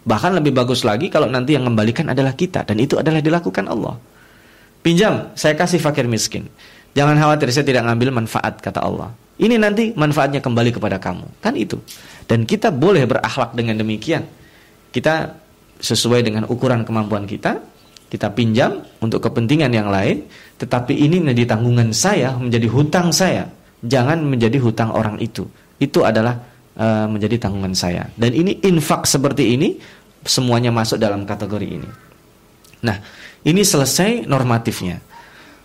Bahkan 0.04 0.36
lebih 0.36 0.52
bagus 0.52 0.84
lagi 0.84 1.08
kalau 1.08 1.26
nanti 1.32 1.56
yang 1.56 1.64
kembalikan 1.64 2.12
adalah 2.12 2.36
kita 2.36 2.62
dan 2.68 2.76
itu 2.76 3.00
adalah 3.00 3.24
dilakukan 3.24 3.64
Allah. 3.66 3.96
Pinjam, 4.84 5.32
saya 5.32 5.56
kasih 5.56 5.80
fakir 5.80 6.04
miskin. 6.04 6.44
Jangan 6.92 7.16
khawatir 7.16 7.48
saya 7.50 7.64
tidak 7.66 7.88
ngambil 7.88 8.22
manfaat 8.22 8.60
kata 8.60 8.84
Allah. 8.84 9.10
Ini 9.34 9.58
nanti 9.58 9.90
manfaatnya 9.96 10.38
kembali 10.38 10.70
kepada 10.70 11.02
kamu. 11.02 11.42
Kan 11.42 11.58
itu. 11.58 11.80
Dan 12.24 12.48
kita 12.48 12.72
boleh 12.72 13.04
berakhlak 13.04 13.52
dengan 13.52 13.76
demikian. 13.80 14.24
Kita 14.90 15.34
sesuai 15.80 16.24
dengan 16.24 16.48
ukuran 16.48 16.86
kemampuan 16.86 17.28
kita, 17.28 17.60
kita 18.08 18.30
pinjam 18.32 18.80
untuk 19.02 19.20
kepentingan 19.26 19.74
yang 19.74 19.90
lain, 19.90 20.24
tetapi 20.56 20.94
ini 20.94 21.20
menjadi 21.20 21.56
tanggungan 21.56 21.90
saya, 21.92 22.32
menjadi 22.38 22.68
hutang 22.70 23.10
saya. 23.10 23.44
Jangan 23.84 24.24
menjadi 24.24 24.56
hutang 24.62 24.94
orang 24.96 25.20
itu. 25.20 25.44
Itu 25.76 26.06
adalah 26.06 26.40
uh, 26.78 27.06
menjadi 27.10 27.36
tanggungan 27.36 27.76
saya. 27.76 28.08
Dan 28.16 28.32
ini 28.32 28.64
infak 28.64 29.04
seperti 29.04 29.58
ini 29.58 29.76
semuanya 30.24 30.72
masuk 30.72 30.96
dalam 30.96 31.28
kategori 31.28 31.68
ini. 31.68 31.90
Nah, 32.84 32.96
ini 33.44 33.60
selesai 33.60 34.24
normatifnya. 34.24 35.00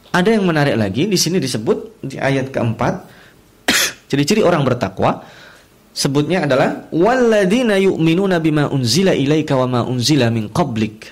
Ada 0.10 0.36
yang 0.36 0.44
menarik 0.44 0.76
lagi 0.76 1.06
di 1.06 1.16
sini 1.16 1.38
disebut 1.38 2.02
di 2.02 2.18
ayat 2.18 2.50
keempat 2.50 2.94
ciri-ciri 4.10 4.42
orang 4.42 4.66
bertakwa 4.66 5.22
sebutnya 6.00 6.48
adalah 6.48 6.88
walladzina 6.96 7.76
yu'minuna 7.76 8.40
bima 8.40 8.72
unzila 8.72 9.12
ilaika 9.12 9.60
wa 9.60 9.68
ma 9.68 9.82
unzila 9.84 10.32
min 10.32 10.48
qablik. 10.48 11.12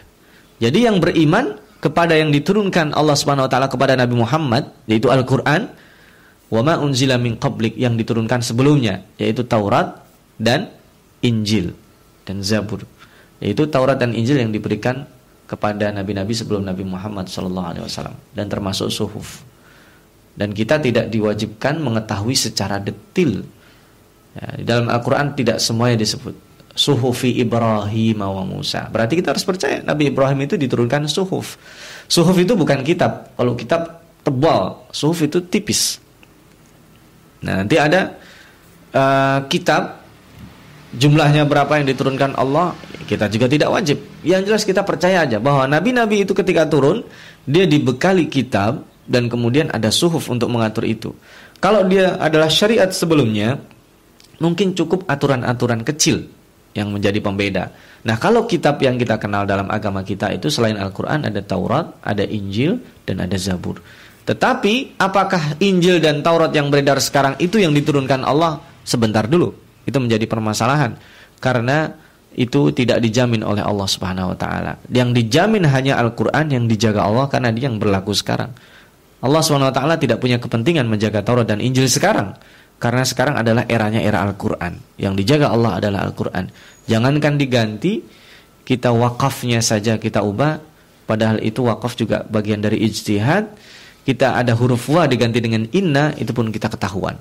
Jadi 0.63 0.87
yang 0.87 1.03
beriman 1.03 1.59
kepada 1.83 2.15
yang 2.15 2.31
diturunkan 2.31 2.95
Allah 2.95 3.19
Subhanahu 3.19 3.45
wa 3.45 3.51
taala 3.51 3.67
kepada 3.67 3.99
Nabi 3.99 4.15
Muhammad 4.15 4.71
yaitu 4.87 5.11
Al-Qur'an 5.11 5.67
wa 6.47 6.61
ma 6.63 6.79
unzila 6.79 7.19
min 7.19 7.35
qablik 7.35 7.75
yang 7.75 7.99
diturunkan 7.99 8.39
sebelumnya 8.39 9.03
yaitu 9.19 9.43
Taurat 9.43 10.07
dan 10.39 10.71
Injil 11.19 11.75
dan 12.23 12.39
Zabur. 12.39 12.87
Yaitu 13.43 13.67
Taurat 13.67 13.99
dan 13.99 14.15
Injil 14.15 14.39
yang 14.39 14.55
diberikan 14.55 15.05
kepada 15.47 15.93
nabi-nabi 15.95 16.35
sebelum 16.35 16.65
Nabi 16.65 16.83
Muhammad 16.83 17.29
SAW 17.31 17.85
dan 18.33 18.45
termasuk 18.49 18.89
suhuf. 18.89 19.45
Dan 20.37 20.53
kita 20.53 20.77
tidak 20.77 21.09
diwajibkan 21.09 21.81
mengetahui 21.81 22.37
secara 22.37 22.77
detil. 22.77 23.41
Ya, 24.37 24.47
di 24.61 24.63
dalam 24.63 24.85
Al-Quran 24.93 25.33
tidak 25.33 25.57
semuanya 25.57 25.97
disebut. 25.97 26.45
Suhufi 26.77 27.41
Ibrahim 27.41 28.21
wa 28.21 28.45
Musa. 28.45 28.85
Berarti 28.93 29.17
kita 29.17 29.33
harus 29.33 29.41
percaya 29.41 29.81
Nabi 29.81 30.13
Ibrahim 30.13 30.45
itu 30.45 30.61
diturunkan 30.61 31.09
suhuf. 31.09 31.57
Suhuf 32.05 32.37
itu 32.37 32.53
bukan 32.53 32.85
kitab. 32.85 33.33
Kalau 33.33 33.57
kitab 33.57 34.05
tebal, 34.21 34.85
suhuf 34.93 35.25
itu 35.25 35.41
tipis. 35.41 35.97
Nah, 37.41 37.65
nanti 37.65 37.81
ada 37.81 38.13
uh, 38.93 39.41
kitab 39.49 40.05
jumlahnya 40.93 41.49
berapa 41.49 41.81
yang 41.81 41.89
diturunkan 41.89 42.37
Allah 42.37 42.77
kita 43.09 43.25
juga 43.31 43.49
tidak 43.49 43.73
wajib. 43.73 43.97
Yang 44.21 44.41
jelas 44.51 44.63
kita 44.67 44.81
percaya 44.85 45.25
aja 45.25 45.41
bahwa 45.41 45.65
nabi-nabi 45.65 46.27
itu 46.27 46.37
ketika 46.37 46.69
turun, 46.69 47.01
dia 47.47 47.65
dibekali 47.65 48.29
kitab 48.29 48.85
dan 49.07 49.31
kemudian 49.31 49.71
ada 49.71 49.89
suhuf 49.89 50.27
untuk 50.27 50.51
mengatur 50.51 50.83
itu. 50.83 51.09
Kalau 51.57 51.87
dia 51.87 52.19
adalah 52.19 52.51
syariat 52.51 52.91
sebelumnya, 52.91 53.57
mungkin 54.41 54.73
cukup 54.77 55.05
aturan-aturan 55.09 55.81
kecil 55.85 56.29
yang 56.77 56.93
menjadi 56.93 57.17
pembeda. 57.21 57.73
Nah, 58.05 58.15
kalau 58.21 58.45
kitab 58.45 58.77
yang 58.85 58.95
kita 59.01 59.17
kenal 59.17 59.49
dalam 59.49 59.67
agama 59.73 60.05
kita 60.05 60.29
itu 60.29 60.47
selain 60.53 60.77
Al-Qur'an 60.77 61.25
ada 61.25 61.41
Taurat, 61.41 61.97
ada 62.05 62.21
Injil 62.21 62.77
dan 63.03 63.25
ada 63.25 63.33
Zabur. 63.35 63.81
Tetapi 64.27 64.99
apakah 65.01 65.57
Injil 65.63 65.97
dan 65.97 66.21
Taurat 66.21 66.53
yang 66.53 66.69
beredar 66.69 67.01
sekarang 67.01 67.39
itu 67.41 67.57
yang 67.57 67.73
diturunkan 67.73 68.21
Allah? 68.21 68.61
Sebentar 68.87 69.27
dulu. 69.27 69.51
Itu 69.83 69.99
menjadi 69.99 70.23
permasalahan. 70.29 70.95
Karena 71.43 71.91
itu 72.37 72.69
tidak 72.71 73.01
dijamin 73.01 73.41
oleh 73.41 73.65
Allah 73.65 73.87
Subhanahu 73.89 74.35
wa 74.35 74.37
taala. 74.37 74.77
Yang 74.87 75.25
dijamin 75.25 75.65
hanya 75.65 75.97
Al-Qur'an 75.97 76.47
yang 76.53 76.69
dijaga 76.69 77.03
Allah 77.03 77.25
karena 77.27 77.49
dia 77.51 77.67
yang 77.67 77.81
berlaku 77.81 78.13
sekarang. 78.13 78.53
Allah 79.19 79.41
Subhanahu 79.41 79.73
wa 79.73 79.75
taala 79.75 79.95
tidak 79.97 80.21
punya 80.21 80.37
kepentingan 80.37 80.85
menjaga 80.85 81.25
Taurat 81.25 81.49
dan 81.49 81.57
Injil 81.57 81.89
sekarang 81.89 82.37
karena 82.77 83.01
sekarang 83.01 83.35
adalah 83.41 83.65
eranya 83.65 84.01
era 84.01 84.21
Al-Qur'an. 84.21 84.77
Yang 85.01 85.13
dijaga 85.25 85.49
Allah 85.49 85.81
adalah 85.81 86.05
Al-Qur'an. 86.05 86.45
Jangankan 86.85 87.41
diganti, 87.41 88.05
kita 88.61 88.93
wakafnya 88.93 89.65
saja 89.65 89.97
kita 89.97 90.21
ubah 90.21 90.61
padahal 91.09 91.41
itu 91.41 91.65
wakaf 91.65 91.97
juga 91.97 92.21
bagian 92.27 92.61
dari 92.61 92.85
ijtihad. 92.85 93.49
Kita 94.07 94.39
ada 94.39 94.55
huruf 94.55 94.87
wa 94.87 95.03
diganti 95.03 95.43
dengan 95.43 95.67
inna 95.75 96.15
itu 96.15 96.31
pun 96.31 96.47
kita 96.47 96.71
ketahuan. 96.71 97.19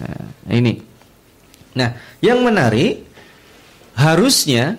Nah, 0.00 0.26
ini. 0.50 0.74
Nah, 1.78 1.94
yang 2.18 2.42
menarik 2.42 3.06
harusnya 3.94 4.74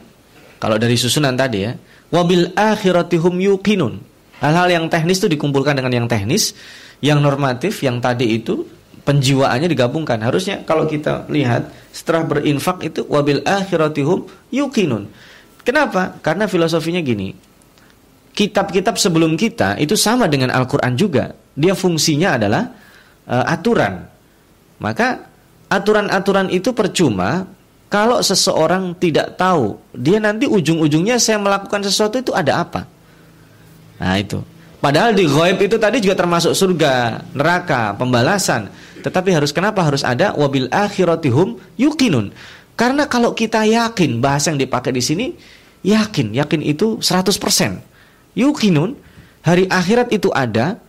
kalau 0.59 0.75
dari 0.75 0.99
susunan 0.99 1.33
tadi 1.39 1.63
ya, 1.63 1.71
wabil 2.11 2.51
akhiratihum 2.51 3.39
yuqinun. 3.39 3.97
Hal-hal 4.43 4.67
yang 4.73 4.85
teknis 4.91 5.21
itu 5.21 5.31
dikumpulkan 5.31 5.77
dengan 5.77 5.93
yang 6.03 6.07
teknis, 6.09 6.57
yang 6.99 7.21
normatif, 7.21 7.79
yang 7.85 8.01
tadi 8.03 8.41
itu 8.41 8.65
penjiwaannya 9.03 9.67
digabungkan. 9.71 10.21
Harusnya 10.21 10.61
kalau 10.65 10.85
kita 10.85 11.25
lihat 11.27 11.69
setelah 11.91 12.25
berinfak 12.27 12.81
itu 12.85 13.05
wabil 13.09 13.41
akhiratihum 13.43 14.29
yuqinun. 14.53 15.09
Kenapa? 15.61 16.17
Karena 16.25 16.49
filosofinya 16.49 17.01
gini. 17.01 17.33
Kitab-kitab 18.31 18.95
sebelum 18.95 19.35
kita 19.35 19.77
itu 19.77 19.93
sama 19.99 20.25
dengan 20.25 20.49
Al-Qur'an 20.49 20.95
juga. 20.95 21.35
Dia 21.53 21.75
fungsinya 21.75 22.39
adalah 22.39 22.63
uh, 23.27 23.45
aturan. 23.45 24.07
Maka 24.81 25.29
aturan-aturan 25.69 26.49
itu 26.49 26.73
percuma 26.73 27.45
kalau 27.91 28.23
seseorang 28.23 28.95
tidak 28.95 29.35
tahu, 29.35 29.75
dia 29.91 30.15
nanti 30.23 30.47
ujung-ujungnya 30.47 31.19
saya 31.19 31.43
melakukan 31.43 31.83
sesuatu 31.83 32.23
itu 32.23 32.31
ada 32.31 32.63
apa? 32.63 32.87
Nah 33.99 34.15
itu. 34.15 34.39
Padahal 34.81 35.11
di 35.13 35.27
ghaib 35.27 35.59
itu 35.61 35.75
tadi 35.77 36.01
juga 36.01 36.15
termasuk 36.17 36.55
surga, 36.55 37.19
neraka, 37.35 37.93
pembalasan. 37.99 38.71
Tetapi 39.01 39.33
harus 39.33 39.51
kenapa 39.51 39.81
harus 39.81 40.05
ada 40.05 40.37
wabil 40.37 40.69
akhiratihum 40.69 41.57
yukinun? 41.75 42.31
Karena 42.77 43.05
kalau 43.05 43.35
kita 43.35 43.65
yakin 43.67 44.23
bahasa 44.23 44.49
yang 44.53 44.61
dipakai 44.61 44.93
di 44.93 45.03
sini 45.03 45.25
yakin, 45.85 46.33
yakin 46.33 46.61
itu 46.61 47.01
100%. 47.01 48.37
Yukinun 48.37 48.95
hari 49.43 49.67
akhirat 49.67 50.13
itu 50.13 50.31
ada, 50.31 50.79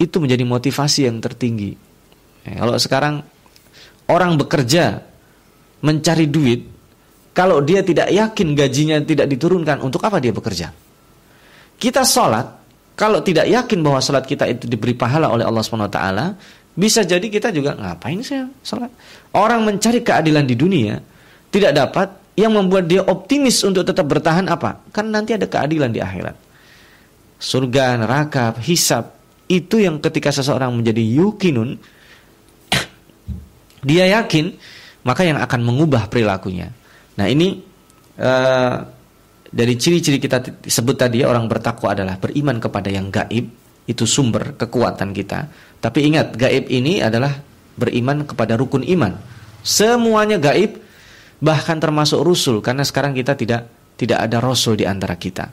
itu 0.00 0.16
menjadi 0.18 0.42
motivasi 0.42 1.06
yang 1.06 1.22
tertinggi. 1.22 1.78
Ya, 2.42 2.58
kalau 2.58 2.74
sekarang 2.74 3.14
orang 4.10 4.34
bekerja 4.34 5.06
mencari 5.80 6.26
duit, 6.26 6.66
kalau 7.32 7.62
dia 7.62 7.80
tidak 7.86 8.10
yakin 8.10 8.52
gajinya 8.58 8.96
tidak 9.00 9.30
diturunkan, 9.30 9.78
untuk 9.80 10.02
apa 10.02 10.18
dia 10.18 10.34
bekerja? 10.34 10.74
Kita 11.78 12.02
sholat, 12.04 12.61
kalau 12.92 13.24
tidak 13.24 13.48
yakin 13.48 13.80
bahwa 13.80 13.98
sholat 14.04 14.24
kita 14.28 14.44
itu 14.48 14.68
diberi 14.68 14.92
pahala 14.92 15.32
oleh 15.32 15.46
Allah 15.48 15.64
SWT, 15.64 16.00
bisa 16.72 17.04
jadi 17.04 17.24
kita 17.24 17.52
juga 17.52 17.76
ngapain 17.76 18.20
sih 18.20 18.40
sholat? 18.64 18.92
Orang 19.32 19.64
mencari 19.64 20.04
keadilan 20.04 20.44
di 20.44 20.56
dunia 20.56 21.00
tidak 21.52 21.72
dapat, 21.76 22.08
yang 22.32 22.56
membuat 22.56 22.88
dia 22.88 23.04
optimis 23.04 23.60
untuk 23.60 23.84
tetap 23.84 24.08
bertahan 24.08 24.48
apa? 24.48 24.88
Kan 24.88 25.12
nanti 25.12 25.36
ada 25.36 25.44
keadilan 25.44 25.92
di 25.92 26.00
akhirat. 26.00 26.36
Surga, 27.36 28.00
neraka, 28.00 28.56
hisab, 28.62 29.12
itu 29.50 29.82
yang 29.82 30.00
ketika 30.00 30.32
seseorang 30.32 30.72
menjadi 30.72 31.02
yukinun, 31.02 31.76
dia 33.88 34.08
yakin 34.16 34.56
maka 35.04 35.26
yang 35.26 35.36
akan 35.42 35.60
mengubah 35.60 36.08
perilakunya. 36.08 36.72
Nah 37.18 37.26
ini 37.28 37.60
uh, 38.16 38.74
dari 39.52 39.76
ciri-ciri 39.76 40.16
kita 40.16 40.64
sebut 40.64 40.96
tadi 40.96 41.20
orang 41.28 41.44
bertakwa 41.44 41.92
adalah 41.92 42.16
beriman 42.16 42.56
kepada 42.56 42.88
yang 42.88 43.12
gaib 43.12 43.52
itu 43.84 44.08
sumber 44.08 44.56
kekuatan 44.56 45.12
kita. 45.12 45.52
Tapi 45.76 46.08
ingat 46.08 46.32
gaib 46.40 46.72
ini 46.72 47.04
adalah 47.04 47.36
beriman 47.76 48.24
kepada 48.24 48.56
rukun 48.56 48.80
iman. 48.80 49.12
Semuanya 49.60 50.40
gaib 50.40 50.80
bahkan 51.44 51.76
termasuk 51.76 52.24
rusul 52.24 52.64
karena 52.64 52.80
sekarang 52.80 53.12
kita 53.12 53.36
tidak 53.36 53.68
tidak 54.00 54.24
ada 54.24 54.40
rasul 54.40 54.72
di 54.72 54.88
antara 54.88 55.20
kita. 55.20 55.52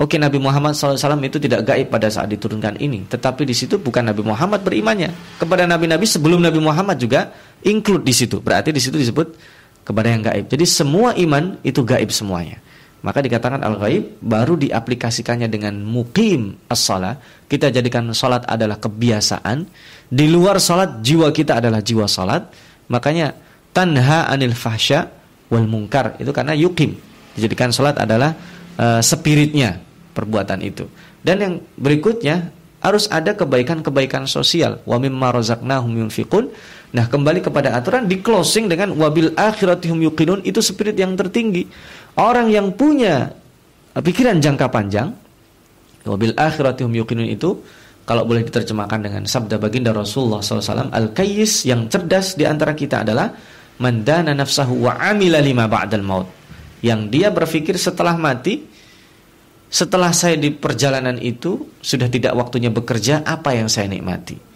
Oke 0.00 0.16
Nabi 0.16 0.40
Muhammad 0.40 0.76
SAW 0.76 0.96
itu 1.24 1.36
tidak 1.40 1.64
gaib 1.64 1.92
pada 1.92 2.08
saat 2.08 2.32
diturunkan 2.32 2.80
ini 2.80 3.04
Tetapi 3.04 3.44
di 3.44 3.52
situ 3.52 3.76
bukan 3.76 4.08
Nabi 4.08 4.24
Muhammad 4.24 4.64
berimannya 4.64 5.36
Kepada 5.36 5.68
Nabi-Nabi 5.68 6.08
sebelum 6.08 6.40
Nabi 6.40 6.56
Muhammad 6.56 6.96
juga 6.96 7.28
include 7.60 8.08
di 8.08 8.16
situ 8.16 8.40
Berarti 8.40 8.72
di 8.72 8.80
situ 8.80 8.96
disebut 8.96 9.36
kepada 9.84 10.08
yang 10.08 10.24
gaib 10.24 10.48
Jadi 10.48 10.64
semua 10.64 11.12
iman 11.20 11.60
itu 11.60 11.84
gaib 11.84 12.08
semuanya 12.08 12.64
Maka 13.00 13.24
dikatakan 13.24 13.64
al-gaib 13.64 14.20
baru 14.20 14.60
diaplikasikannya 14.60 15.48
dengan 15.48 15.80
mukim 15.80 16.60
as-salat 16.68 17.16
Kita 17.48 17.72
jadikan 17.72 18.12
salat 18.12 18.44
adalah 18.44 18.76
kebiasaan 18.76 19.64
Di 20.12 20.28
luar 20.28 20.60
salat 20.60 21.00
jiwa 21.00 21.32
kita 21.32 21.64
adalah 21.64 21.80
jiwa 21.80 22.04
salat 22.04 22.44
Makanya 22.92 23.32
tanha 23.72 24.28
anil 24.28 24.52
fahsya 24.52 25.08
wal 25.48 25.64
mungkar 25.64 26.20
Itu 26.20 26.36
karena 26.36 26.52
yukim 26.52 26.92
Dijadikan 27.32 27.72
salat 27.72 27.96
adalah 27.96 28.36
uh, 28.76 29.00
spiritnya 29.00 29.78
perbuatan 30.12 30.60
itu. 30.60 30.88
Dan 31.20 31.36
yang 31.40 31.54
berikutnya 31.78 32.50
harus 32.80 33.06
ada 33.12 33.36
kebaikan-kebaikan 33.36 34.24
sosial. 34.24 34.80
Wa 34.88 34.96
mimma 34.96 35.30
razaqnahum 35.32 35.92
yunfiqun. 36.06 36.50
Nah, 36.90 37.06
kembali 37.06 37.38
kepada 37.42 37.70
aturan 37.78 38.10
di 38.10 38.18
closing 38.18 38.66
dengan 38.66 38.90
wabil 38.98 39.30
akhiratihum 39.38 40.02
yuqinun 40.10 40.42
itu 40.42 40.58
spirit 40.58 40.98
yang 40.98 41.14
tertinggi. 41.14 41.70
Orang 42.18 42.50
yang 42.50 42.74
punya 42.74 43.30
pikiran 43.94 44.42
jangka 44.42 44.66
panjang 44.70 45.14
wabil 46.06 46.34
akhiratihum 46.34 46.90
yuqinun 46.90 47.30
itu 47.30 47.62
kalau 48.06 48.26
boleh 48.26 48.42
diterjemahkan 48.42 49.06
dengan 49.06 49.22
sabda 49.22 49.62
baginda 49.62 49.94
Rasulullah 49.94 50.42
SAW 50.42 50.90
al-kayyis 50.90 51.68
yang 51.68 51.86
cerdas 51.86 52.34
di 52.34 52.42
antara 52.42 52.74
kita 52.74 53.06
adalah 53.06 53.30
mandana 53.78 54.34
nafsahu 54.34 54.90
wa 54.90 54.98
amila 54.98 55.38
lima 55.38 55.70
ba'dal 55.70 56.02
maut 56.02 56.26
yang 56.82 57.06
dia 57.12 57.30
berpikir 57.30 57.78
setelah 57.78 58.18
mati 58.18 58.66
setelah 59.70 60.10
saya 60.10 60.34
di 60.34 60.50
perjalanan 60.50 61.14
itu 61.22 61.78
sudah 61.78 62.10
tidak 62.10 62.34
waktunya 62.34 62.74
bekerja, 62.74 63.22
apa 63.22 63.54
yang 63.54 63.70
saya 63.70 63.86
nikmati? 63.86 64.49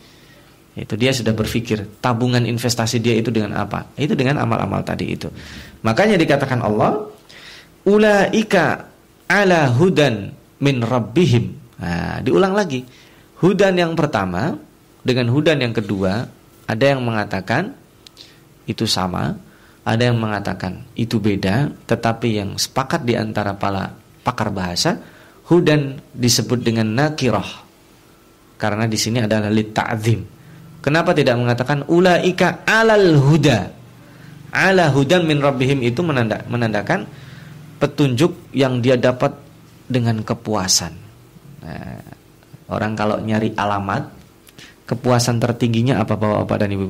Itu 0.74 0.98
dia 0.98 1.14
sudah 1.14 1.30
berpikir 1.30 2.02
tabungan 2.02 2.42
investasi 2.42 2.98
dia 2.98 3.14
itu 3.14 3.30
dengan 3.30 3.54
apa? 3.62 3.94
Itu 3.94 4.18
dengan 4.18 4.42
amal-amal 4.42 4.82
tadi 4.82 5.14
itu. 5.14 5.30
Makanya 5.86 6.18
dikatakan 6.18 6.58
Allah, 6.66 7.06
ulaika 7.86 8.90
ala 9.30 9.70
hudan 9.70 10.34
min 10.58 10.82
rabbihim. 10.82 11.44
Nah, 11.78 12.18
diulang 12.26 12.58
lagi. 12.58 12.82
Hudan 13.38 13.78
yang 13.78 13.94
pertama 13.94 14.58
dengan 15.06 15.30
hudan 15.30 15.62
yang 15.62 15.70
kedua, 15.70 16.26
ada 16.66 16.84
yang 16.84 17.06
mengatakan 17.06 17.70
itu 18.66 18.88
sama. 18.88 19.38
Ada 19.84 20.08
yang 20.08 20.16
mengatakan 20.16 20.80
itu 20.96 21.20
beda, 21.20 21.68
tetapi 21.84 22.40
yang 22.40 22.56
sepakat 22.56 23.04
di 23.04 23.20
antara 23.20 23.52
para 23.52 23.92
pakar 24.24 24.48
bahasa, 24.48 24.96
hudan 25.44 26.00
disebut 26.16 26.64
dengan 26.64 26.88
nakirah. 26.88 27.68
Karena 28.56 28.88
di 28.88 28.96
sini 28.96 29.20
adalah 29.20 29.52
ta'zim. 29.52 30.33
Kenapa 30.84 31.16
tidak 31.16 31.40
mengatakan 31.40 31.88
ulaika 31.88 32.60
alal 32.68 33.16
huda? 33.16 33.72
Ala 34.52 34.92
hudan 34.92 35.24
min 35.24 35.40
rabbihim 35.40 35.80
itu 35.80 36.04
menanda, 36.04 36.44
menandakan 36.44 37.08
petunjuk 37.80 38.52
yang 38.52 38.84
dia 38.84 39.00
dapat 39.00 39.32
dengan 39.88 40.20
kepuasan. 40.20 40.92
Nah, 41.64 42.04
orang 42.68 42.92
kalau 42.92 43.16
nyari 43.16 43.56
alamat, 43.56 44.12
kepuasan 44.84 45.40
tertingginya 45.40 46.04
apa 46.04 46.20
Bapak-bapak 46.20 46.56
dan 46.60 46.70
Ibu? 46.76 46.88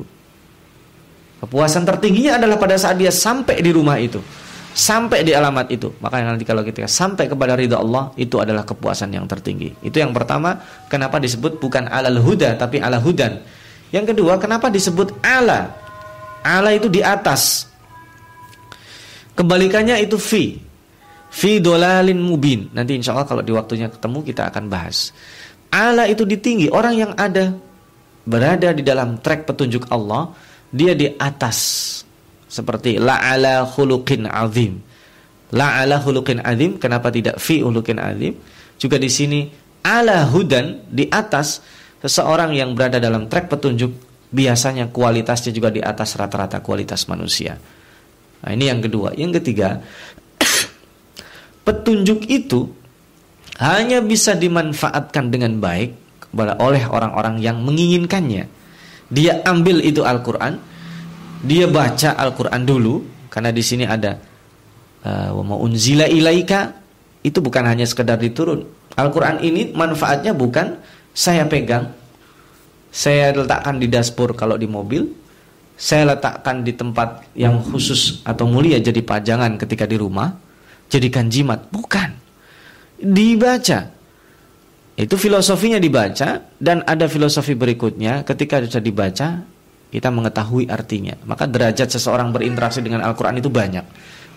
Kepuasan 1.46 1.86
tertingginya 1.86 2.42
adalah 2.42 2.58
pada 2.58 2.74
saat 2.74 2.98
dia 2.98 3.14
sampai 3.14 3.62
di 3.62 3.70
rumah 3.70 3.94
itu. 4.02 4.18
Sampai 4.74 5.22
di 5.22 5.30
alamat 5.30 5.70
itu. 5.70 5.94
Makanya 6.02 6.34
nanti 6.34 6.42
kalau 6.42 6.66
kita 6.66 6.90
sampai 6.90 7.30
kepada 7.30 7.54
ridha 7.54 7.78
Allah, 7.78 8.10
itu 8.18 8.42
adalah 8.42 8.66
kepuasan 8.66 9.14
yang 9.14 9.30
tertinggi. 9.30 9.70
Itu 9.86 10.02
yang 10.02 10.10
pertama, 10.10 10.58
kenapa 10.90 11.22
disebut 11.22 11.62
bukan 11.62 11.86
alal 11.86 12.18
huda, 12.18 12.58
tapi 12.58 12.82
ala 12.82 12.98
hudan. 12.98 13.38
Yang 13.94 14.10
kedua, 14.10 14.42
kenapa 14.42 14.66
disebut 14.74 15.22
ala? 15.22 15.70
Ala 16.42 16.74
itu 16.74 16.90
di 16.90 16.98
atas. 16.98 17.70
Kebalikannya 19.38 20.02
itu 20.02 20.18
fi. 20.18 20.58
Fi 21.30 21.62
dolalin 21.62 22.18
mubin. 22.18 22.74
Nanti 22.74 22.98
insya 22.98 23.14
Allah 23.14 23.30
kalau 23.30 23.46
di 23.46 23.54
waktunya 23.54 23.86
ketemu 23.86 24.18
kita 24.26 24.50
akan 24.50 24.66
bahas. 24.66 25.14
Ala 25.70 26.10
itu 26.10 26.26
ditinggi. 26.26 26.74
Orang 26.74 26.98
yang 26.98 27.14
ada 27.14 27.54
berada 28.26 28.74
di 28.74 28.82
dalam 28.82 29.22
trek 29.22 29.46
petunjuk 29.46 29.86
Allah 29.94 30.34
dia 30.74 30.96
di 30.96 31.06
atas 31.14 31.58
seperti 32.50 32.98
la'ala 32.98 33.62
khuluqin 33.66 34.26
azim. 34.26 34.82
La'ala 35.54 36.02
khuluqin 36.02 36.42
azim, 36.42 36.82
kenapa 36.82 37.14
tidak 37.14 37.38
fi 37.38 37.62
khuluqin 37.62 37.98
azim? 38.02 38.34
Juga 38.74 38.98
di 38.98 39.06
sini 39.06 39.46
ala 39.86 40.26
hudan 40.26 40.82
di 40.90 41.06
atas 41.10 41.62
seseorang 42.04 42.52
yang 42.52 42.76
berada 42.76 43.00
dalam 43.00 43.32
trek 43.32 43.48
petunjuk 43.48 43.96
biasanya 44.28 44.92
kualitasnya 44.92 45.56
juga 45.56 45.72
di 45.72 45.80
atas 45.80 46.20
rata-rata 46.20 46.60
kualitas 46.60 47.08
manusia. 47.08 47.56
Nah, 48.44 48.50
ini 48.52 48.68
yang 48.68 48.84
kedua. 48.84 49.16
Yang 49.16 49.40
ketiga, 49.40 49.80
petunjuk 51.66 52.28
itu 52.28 52.68
hanya 53.56 54.04
bisa 54.04 54.36
dimanfaatkan 54.36 55.32
dengan 55.32 55.56
baik 55.56 55.96
oleh 56.36 56.84
orang-orang 56.84 57.40
yang 57.40 57.64
menginginkannya 57.64 58.50
dia 59.12 59.44
ambil 59.44 59.78
itu 59.84 60.00
Al-Qur'an, 60.02 60.56
dia 61.44 61.68
baca 61.68 62.16
Al-Qur'an 62.16 62.64
dulu 62.64 63.04
karena 63.28 63.54
di 63.54 63.62
sini 63.62 63.84
ada 63.84 64.16
uh, 65.04 65.30
wa 65.34 65.56
unzila 65.60 66.08
ilaika 66.08 66.72
itu 67.22 67.38
bukan 67.38 67.62
hanya 67.68 67.84
sekedar 67.84 68.16
diturun. 68.16 68.64
Al-Qur'an 68.98 69.38
ini 69.44 69.70
manfaatnya 69.70 70.32
bukan 70.32 70.80
saya 71.14 71.46
pegang, 71.46 71.94
saya 72.90 73.30
letakkan 73.30 73.78
di 73.78 73.86
dashboard 73.86 74.34
kalau 74.34 74.58
di 74.58 74.66
mobil, 74.66 75.06
saya 75.78 76.14
letakkan 76.14 76.66
di 76.66 76.74
tempat 76.74 77.22
yang 77.38 77.62
khusus 77.62 78.20
atau 78.26 78.50
mulia 78.50 78.82
jadi 78.82 78.98
pajangan 78.98 79.54
ketika 79.56 79.86
di 79.86 79.94
rumah, 79.94 80.34
jadikan 80.90 81.30
jimat, 81.30 81.70
bukan. 81.70 82.14
Dibaca, 82.98 83.94
itu 84.94 85.14
filosofinya 85.18 85.82
dibaca 85.82 86.46
dan 86.62 86.86
ada 86.86 87.10
filosofi 87.10 87.58
berikutnya 87.58 88.22
ketika 88.22 88.62
sudah 88.62 88.78
dibaca 88.78 89.42
kita 89.90 90.08
mengetahui 90.10 90.70
artinya. 90.70 91.18
Maka 91.26 91.50
derajat 91.50 91.90
seseorang 91.90 92.30
berinteraksi 92.30 92.78
dengan 92.78 93.02
Al-Qur'an 93.02 93.34
itu 93.34 93.50
banyak. 93.50 93.82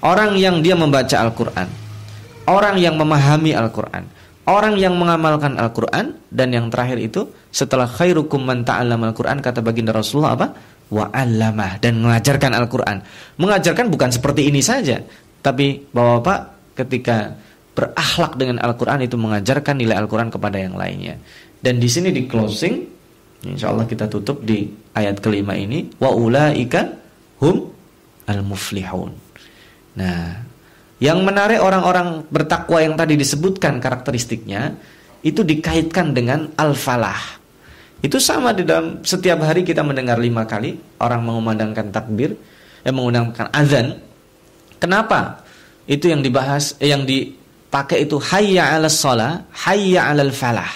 Orang 0.01 0.37
yang 0.37 0.61
dia 0.65 0.73
membaca 0.73 1.13
Al-Qur'an, 1.13 1.69
orang 2.49 2.77
yang 2.81 2.97
memahami 2.97 3.53
Al-Qur'an, 3.53 4.05
orang 4.47 4.79
yang 4.79 4.95
mengamalkan 4.95 5.59
Al-Qur'an 5.59 6.15
dan 6.31 6.55
yang 6.55 6.71
terakhir 6.71 6.97
itu 6.97 7.27
setelah 7.51 7.85
khairukum 7.85 8.41
man 8.41 8.63
ta'allama 8.63 9.11
Al-Qur'an 9.11 9.43
kata 9.43 9.59
baginda 9.59 9.91
Rasulullah 9.91 10.33
apa? 10.33 10.47
wa 10.87 11.11
'allamah 11.11 11.83
dan 11.83 11.99
mengajarkan 11.99 12.55
Al-Qur'an. 12.55 13.03
Mengajarkan 13.35 13.91
bukan 13.91 14.07
seperti 14.07 14.47
ini 14.47 14.63
saja, 14.63 15.03
tapi 15.43 15.83
Bapak-bapak 15.91 16.39
ketika 16.79 17.35
berakhlak 17.77 18.33
dengan 18.41 18.57
Al-Quran 18.57 19.05
itu 19.05 19.13
mengajarkan 19.21 19.77
nilai 19.77 20.01
Al-Quran 20.01 20.33
kepada 20.33 20.57
yang 20.57 20.73
lainnya. 20.73 21.13
Dan 21.61 21.77
di 21.77 21.85
sini 21.85 22.09
di 22.09 22.25
closing, 22.25 22.75
insya 23.45 23.69
Allah 23.69 23.85
kita 23.85 24.09
tutup 24.09 24.41
di 24.41 24.65
ayat 24.97 25.21
kelima 25.21 25.53
ini, 25.53 25.85
wa 26.01 26.09
ulaika 26.09 26.89
hum 27.41 27.69
al-muflihun. 28.25 29.13
Nah, 29.97 30.46
yang 30.97 31.21
menarik 31.21 31.61
orang-orang 31.61 32.25
bertakwa 32.29 32.81
yang 32.81 32.97
tadi 32.97 33.13
disebutkan 33.13 33.77
karakteristiknya 33.77 34.73
itu 35.21 35.45
dikaitkan 35.45 36.13
dengan 36.13 36.49
al-falah. 36.57 37.37
Itu 38.01 38.21
sama 38.21 38.53
di 38.53 38.61
dalam 38.61 39.01
setiap 39.01 39.41
hari 39.41 39.65
kita 39.65 39.81
mendengar 39.81 40.21
lima 40.21 40.45
kali 40.45 40.77
orang 41.01 41.21
mengumandangkan 41.25 41.89
takbir, 41.89 42.37
yang 42.85 42.95
mengundangkan 42.97 43.49
azan. 43.49 43.97
Kenapa? 44.77 45.41
Itu 45.89 46.07
yang 46.07 46.21
dibahas, 46.21 46.77
eh, 46.77 46.93
yang 46.93 47.03
di 47.03 47.33
pakai 47.67 48.05
itu 48.05 48.21
hayya 48.21 48.77
'alas 48.77 49.01
shalah, 49.01 49.49
hayya 49.65 50.13
'alal 50.13 50.31
falah. 50.31 50.69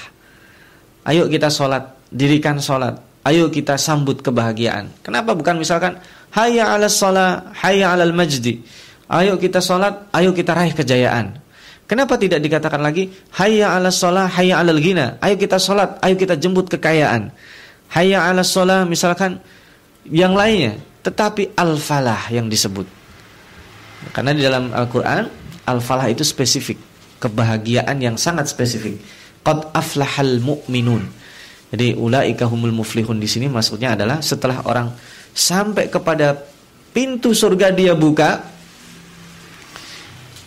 Ayo 1.06 1.30
kita 1.30 1.50
sholat, 1.50 2.10
dirikan 2.10 2.58
sholat. 2.58 2.98
Ayo 3.22 3.54
kita 3.54 3.78
sambut 3.78 4.26
kebahagiaan. 4.26 4.90
Kenapa 5.06 5.38
bukan 5.38 5.62
misalkan 5.62 6.02
hayya 6.34 6.74
'alas 6.74 6.98
shalah, 6.98 7.54
hayya 7.54 7.94
'alal 7.94 8.14
majdi. 8.18 8.66
Ayo 9.12 9.36
kita 9.36 9.60
sholat, 9.60 10.08
ayo 10.16 10.32
kita 10.32 10.56
raih 10.56 10.72
kejayaan. 10.72 11.36
Kenapa 11.84 12.16
tidak 12.16 12.40
dikatakan 12.40 12.80
lagi 12.80 13.12
hayya 13.36 13.76
'alas 13.76 14.00
shalah, 14.00 14.32
hayya 14.32 14.64
'alal 14.64 14.80
ghina. 14.80 15.20
Ayo 15.20 15.36
kita 15.36 15.60
sholat, 15.60 16.00
ayo 16.00 16.16
kita 16.16 16.40
jemput 16.40 16.72
kekayaan. 16.72 17.36
Hayya 17.92 18.24
'alas 18.32 18.56
shalah 18.56 18.88
misalkan 18.88 19.44
yang 20.08 20.32
lainnya, 20.32 20.80
tetapi 21.04 21.52
al-falah 21.60 22.32
yang 22.32 22.48
disebut. 22.48 22.88
Karena 24.16 24.32
di 24.32 24.42
dalam 24.42 24.72
Al-Qur'an 24.72 25.42
Al-falah 25.62 26.10
itu 26.10 26.26
spesifik, 26.26 26.76
kebahagiaan 27.22 28.02
yang 28.02 28.18
sangat 28.18 28.50
spesifik. 28.50 28.98
Qad 29.46 29.70
aflahal 29.72 30.42
mu'minun. 30.42 31.06
Jadi 31.72 31.96
ulaika 31.96 32.50
humul 32.50 32.76
muflihun 32.76 33.16
di 33.22 33.30
sini 33.30 33.48
maksudnya 33.48 33.96
adalah 33.96 34.20
setelah 34.20 34.60
orang 34.68 34.92
sampai 35.32 35.88
kepada 35.88 36.36
pintu 36.92 37.32
surga 37.32 37.72
dia 37.72 37.96
buka 37.96 38.51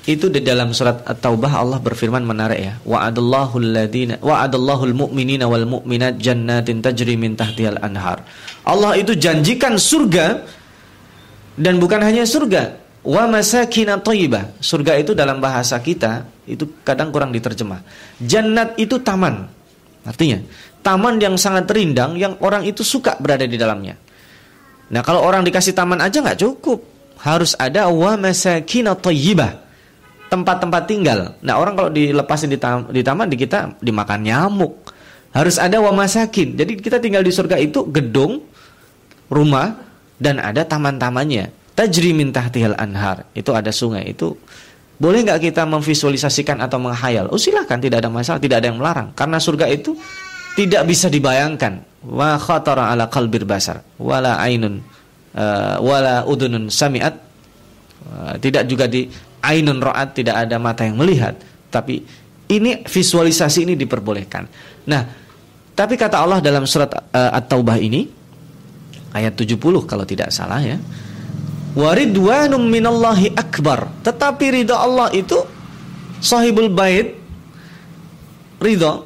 itu 0.05 0.29
di 0.29 0.45
dalam 0.45 0.77
surat 0.77 1.01
At-Taubah 1.05 1.64
Allah 1.64 1.81
berfirman 1.81 2.21
menarik 2.25 2.61
ya 2.61 2.75
wa'adallahu 2.85 3.57
alladziina 3.57 4.21
wa'adallahu 4.21 4.93
almu'minina 4.93 5.49
wal 5.49 5.64
mu'minat 5.64 6.21
jannatin 6.21 6.85
tajri 6.85 7.17
min 7.17 7.33
tahtihal 7.33 7.81
anhar 7.81 8.21
Allah 8.69 9.01
itu 9.01 9.17
janjikan 9.17 9.81
surga 9.81 10.45
dan 11.57 11.81
bukan 11.81 12.05
hanya 12.05 12.29
surga 12.29 12.85
Wa 13.05 13.29
masakina 13.29 14.01
thayyibah. 14.01 14.64
Surga 14.64 14.97
itu 14.97 15.12
dalam 15.12 15.37
bahasa 15.37 15.77
kita 15.77 16.25
itu 16.49 16.81
kadang 16.81 17.12
kurang 17.12 17.37
diterjemah. 17.37 17.85
Jannat 18.17 18.81
itu 18.81 18.97
taman. 19.05 19.45
Artinya, 20.09 20.40
taman 20.81 21.21
yang 21.21 21.37
sangat 21.37 21.69
rindang 21.69 22.17
yang 22.17 22.40
orang 22.40 22.64
itu 22.64 22.81
suka 22.81 23.21
berada 23.21 23.45
di 23.45 23.61
dalamnya. 23.61 24.01
Nah, 24.88 25.05
kalau 25.05 25.21
orang 25.21 25.45
dikasih 25.45 25.77
taman 25.77 26.01
aja 26.01 26.25
nggak 26.25 26.40
cukup. 26.40 26.81
Harus 27.21 27.53
ada 27.61 27.93
wa 27.93 28.17
masakina 28.17 28.97
thayyibah. 28.97 29.63
Tempat-tempat 30.33 30.83
tinggal. 30.89 31.39
Nah, 31.45 31.61
orang 31.61 31.75
kalau 31.79 31.91
dilepasin 31.93 32.51
di, 32.51 32.59
tam 32.59 32.90
di 32.90 33.05
taman 33.05 33.31
di 33.31 33.37
kita 33.38 33.79
dimakan 33.79 34.21
nyamuk. 34.25 34.73
Harus 35.35 35.59
ada 35.59 35.83
wa 35.83 35.90
masakin. 35.94 36.55
Jadi 36.55 36.79
kita 36.79 37.03
tinggal 37.03 37.23
di 37.27 37.35
surga 37.35 37.59
itu 37.59 37.87
gedung, 37.90 38.42
rumah 39.27 39.75
dan 40.19 40.38
ada 40.38 40.63
taman-tamannya. 40.63 41.51
Tajri 41.75 42.15
min 42.15 42.31
tahtihal 42.31 42.79
anhar. 42.79 43.27
Itu 43.35 43.51
ada 43.51 43.75
sungai. 43.75 44.15
Itu 44.15 44.38
boleh 44.94 45.27
nggak 45.27 45.42
kita 45.51 45.67
memvisualisasikan 45.67 46.63
atau 46.63 46.79
menghayal? 46.79 47.27
Oh 47.35 47.38
silahkan 47.38 47.83
tidak 47.83 47.98
ada 47.98 48.11
masalah. 48.11 48.38
Tidak 48.38 48.57
ada 48.63 48.67
yang 48.71 48.79
melarang. 48.79 49.11
Karena 49.19 49.42
surga 49.42 49.67
itu 49.67 49.98
tidak 50.55 50.87
bisa 50.87 51.11
dibayangkan. 51.11 51.83
Wa 52.07 52.38
khatara 52.38 52.94
ala 52.94 53.11
qalbir 53.11 53.42
basar. 53.42 53.83
Wala 53.98 54.38
ainun 54.38 54.87
uh, 55.35 55.83
wala 55.83 56.23
udunun 56.31 56.71
samiat. 56.71 57.15
Uh, 58.07 58.38
tidak 58.38 58.71
juga 58.71 58.87
di 58.87 59.11
ainun 59.45 59.85
ra'at 59.85 60.17
tidak 60.17 60.49
ada 60.49 60.57
mata 60.57 60.88
yang 60.88 60.97
melihat 60.97 61.37
tapi 61.69 62.01
ini 62.49 62.83
visualisasi 62.85 63.69
ini 63.69 63.75
diperbolehkan 63.77 64.49
nah 64.88 65.05
tapi 65.75 65.99
kata 65.99 66.23
Allah 66.23 66.38
dalam 66.40 66.65
surat 66.65 66.88
uh, 66.90 67.31
At-Taubah 67.35 67.77
ini 67.77 68.07
ayat 69.13 69.37
70 69.37 69.61
kalau 69.85 70.07
tidak 70.09 70.33
salah 70.33 70.63
ya 70.63 70.81
waridwanum 71.75 72.63
minallahi 72.63 73.35
akbar. 73.35 73.90
Tetapi 74.07 74.63
ridha 74.63 74.79
Allah 74.79 75.11
itu 75.13 75.37
sahibul 76.23 76.71
bait 76.71 77.19
ridha. 78.63 79.05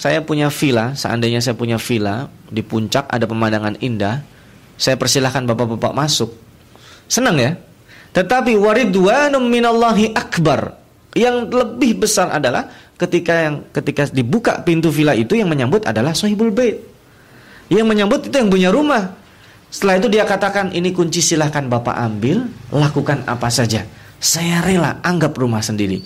Saya 0.00 0.24
punya 0.24 0.48
villa, 0.48 0.96
seandainya 0.96 1.44
saya 1.44 1.52
punya 1.52 1.76
villa 1.76 2.32
di 2.48 2.64
puncak 2.64 3.04
ada 3.12 3.28
pemandangan 3.28 3.76
indah, 3.84 4.24
saya 4.80 4.96
persilahkan 4.96 5.44
bapak-bapak 5.44 5.92
masuk. 5.92 6.32
Senang 7.04 7.36
ya? 7.36 7.60
Tetapi 8.10 8.58
waridwanum 8.58 9.44
minallahi 9.46 10.10
akbar. 10.14 10.78
Yang 11.14 11.50
lebih 11.50 12.06
besar 12.06 12.30
adalah 12.30 12.70
ketika 12.94 13.34
yang 13.34 13.56
ketika 13.74 14.06
dibuka 14.10 14.62
pintu 14.62 14.94
villa 14.94 15.16
itu 15.16 15.34
yang 15.34 15.50
menyambut 15.50 15.82
adalah 15.86 16.14
sahibul 16.14 16.54
bait. 16.54 16.78
Yang 17.70 17.86
menyambut 17.86 18.20
itu 18.26 18.34
yang 18.34 18.50
punya 18.50 18.70
rumah. 18.74 19.14
Setelah 19.70 20.02
itu 20.02 20.08
dia 20.10 20.26
katakan, 20.26 20.74
ini 20.74 20.90
kunci 20.90 21.22
silahkan 21.22 21.62
Bapak 21.70 21.94
ambil, 21.94 22.42
lakukan 22.74 23.22
apa 23.30 23.46
saja. 23.46 23.86
Saya 24.18 24.58
rela, 24.66 24.98
anggap 25.06 25.38
rumah 25.38 25.62
sendiri. 25.62 26.02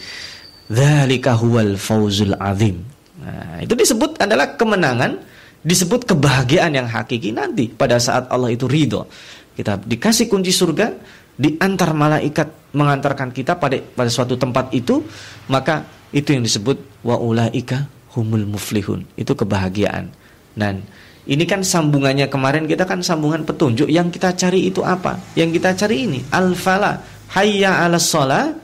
Dzalika 0.69 1.33
huwal 1.41 1.81
fauzul 1.81 2.37
azim. 2.37 2.85
Nah, 3.25 3.65
itu 3.65 3.73
disebut 3.73 4.21
adalah 4.21 4.53
kemenangan, 4.61 5.17
disebut 5.65 6.05
kebahagiaan 6.05 6.77
yang 6.77 6.85
hakiki 6.85 7.33
nanti 7.33 7.73
pada 7.73 7.97
saat 7.97 8.29
Allah 8.29 8.53
itu 8.53 8.69
ridho. 8.69 9.09
Kita 9.57 9.81
dikasih 9.81 10.29
kunci 10.29 10.53
surga, 10.53 10.93
diantar 11.35 11.91
malaikat 11.95 12.75
mengantarkan 12.75 13.31
kita 13.31 13.59
pada 13.59 13.79
pada 13.81 14.11
suatu 14.11 14.35
tempat 14.35 14.71
itu, 14.75 15.03
maka 15.51 15.87
itu 16.15 16.35
yang 16.35 16.43
disebut 16.47 17.03
wa 17.03 17.19
ulaika 17.19 17.87
humul 18.15 18.47
muflihun. 18.47 19.07
Itu 19.19 19.35
kebahagiaan. 19.35 20.11
Dan 20.55 20.87
ini 21.27 21.45
kan 21.49 21.67
sambungannya 21.67 22.31
kemarin 22.31 22.69
kita 22.69 22.87
kan 22.87 23.03
sambungan 23.03 23.43
petunjuk 23.43 23.91
yang 23.91 24.13
kita 24.13 24.37
cari 24.39 24.71
itu 24.71 24.85
apa? 24.87 25.19
Yang 25.35 25.59
kita 25.59 25.71
cari 25.75 25.97
ini 26.07 26.21
al-fala, 26.31 27.01
hayya 27.35 27.83
'alas 27.83 28.07
shalah, 28.07 28.55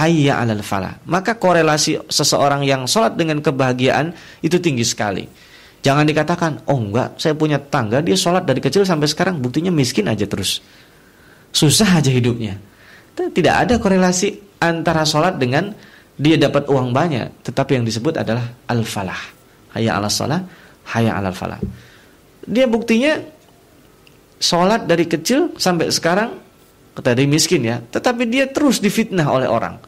hayya 0.00 0.40
'alal 0.40 0.64
falah. 0.64 0.96
Maka 1.04 1.36
korelasi 1.36 2.08
seseorang 2.08 2.64
yang 2.64 2.88
sholat 2.88 3.18
dengan 3.18 3.44
kebahagiaan 3.44 4.16
itu 4.40 4.56
tinggi 4.58 4.86
sekali. 4.86 5.24
Jangan 5.84 6.08
dikatakan, 6.08 6.64
"Oh 6.64 6.80
enggak, 6.80 7.20
saya 7.20 7.36
punya 7.36 7.60
tangga, 7.60 8.00
dia 8.00 8.16
sholat 8.16 8.48
dari 8.48 8.64
kecil 8.64 8.88
sampai 8.88 9.04
sekarang 9.04 9.36
buktinya 9.44 9.68
miskin 9.68 10.08
aja 10.08 10.24
terus." 10.24 10.64
Susah 11.54 12.02
aja 12.02 12.10
hidupnya. 12.10 12.58
Tidak 13.14 13.54
ada 13.54 13.78
korelasi 13.78 14.58
antara 14.58 15.06
sholat 15.06 15.38
dengan 15.38 15.70
dia 16.18 16.34
dapat 16.34 16.66
uang 16.66 16.90
banyak, 16.90 17.46
tetapi 17.46 17.78
yang 17.78 17.86
disebut 17.86 18.18
adalah 18.18 18.42
al-falah. 18.66 19.18
Hayya 19.74 19.94
'alas 19.94 20.18
shalah, 20.18 20.42
hayya 20.94 21.14
'alal 21.14 21.34
falah. 21.34 21.62
Dia 22.42 22.66
buktinya 22.66 23.22
sholat 24.42 24.90
dari 24.90 25.06
kecil 25.06 25.54
sampai 25.54 25.94
sekarang 25.94 26.42
dari 26.98 27.26
miskin 27.26 27.62
ya, 27.66 27.78
tetapi 27.82 28.26
dia 28.26 28.50
terus 28.50 28.82
difitnah 28.82 29.26
oleh 29.26 29.46
orang. 29.46 29.78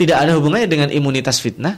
Tidak 0.00 0.16
ada 0.16 0.36
hubungannya 0.40 0.68
dengan 0.68 0.88
imunitas 0.88 1.40
fitnah. 1.44 1.76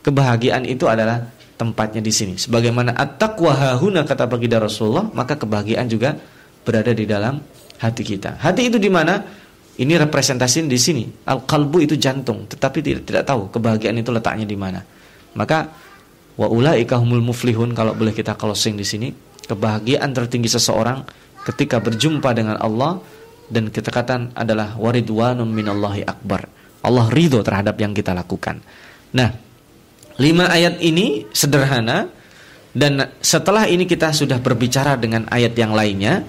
Kebahagiaan 0.00 0.64
itu 0.64 0.88
adalah 0.88 1.28
tempatnya 1.60 2.00
di 2.00 2.08
sini. 2.08 2.34
Sebagaimana 2.40 2.96
at-taqwa 2.96 3.52
hahuna 3.52 4.08
kata 4.08 4.24
baginda 4.24 4.56
Rasulullah, 4.56 5.12
maka 5.12 5.36
kebahagiaan 5.36 5.84
juga 5.84 6.16
berada 6.64 6.92
di 6.96 7.04
dalam 7.04 7.36
hati 7.78 8.02
kita. 8.02 8.38
Hati 8.38 8.70
itu 8.70 8.78
di 8.78 8.90
mana? 8.90 9.22
Ini 9.78 9.94
representasi 9.94 10.66
di 10.66 10.78
sini. 10.78 11.06
Al-qalbu 11.06 11.78
itu 11.78 11.94
jantung, 11.94 12.50
tetapi 12.50 12.82
tidak 12.82 13.02
tidak 13.06 13.24
tahu 13.24 13.46
kebahagiaan 13.54 13.94
itu 14.02 14.10
letaknya 14.10 14.46
di 14.46 14.58
mana. 14.58 14.82
Maka 15.38 15.70
wa 16.38 16.46
ulaika 16.50 16.98
humul 16.98 17.22
muflihun 17.22 17.74
kalau 17.74 17.94
boleh 17.94 18.10
kita 18.10 18.34
closing 18.34 18.74
di 18.78 18.86
sini 18.86 19.08
kebahagiaan 19.48 20.12
tertinggi 20.12 20.52
seseorang 20.52 21.02
ketika 21.48 21.80
berjumpa 21.80 22.30
dengan 22.36 22.60
Allah 22.60 23.00
dan 23.48 23.72
kita 23.72 23.88
katakan 23.88 24.36
adalah 24.36 24.76
waridwanum 24.76 25.48
minallahi 25.48 26.04
akbar. 26.04 26.44
Allah 26.84 27.08
ridho 27.08 27.40
terhadap 27.40 27.80
yang 27.80 27.96
kita 27.96 28.12
lakukan. 28.12 28.60
Nah, 29.16 29.32
lima 30.20 30.52
ayat 30.52 30.78
ini 30.84 31.24
sederhana 31.32 32.12
dan 32.76 33.16
setelah 33.24 33.64
ini 33.64 33.88
kita 33.88 34.12
sudah 34.12 34.36
berbicara 34.38 35.00
dengan 35.00 35.24
ayat 35.32 35.56
yang 35.56 35.72
lainnya, 35.72 36.22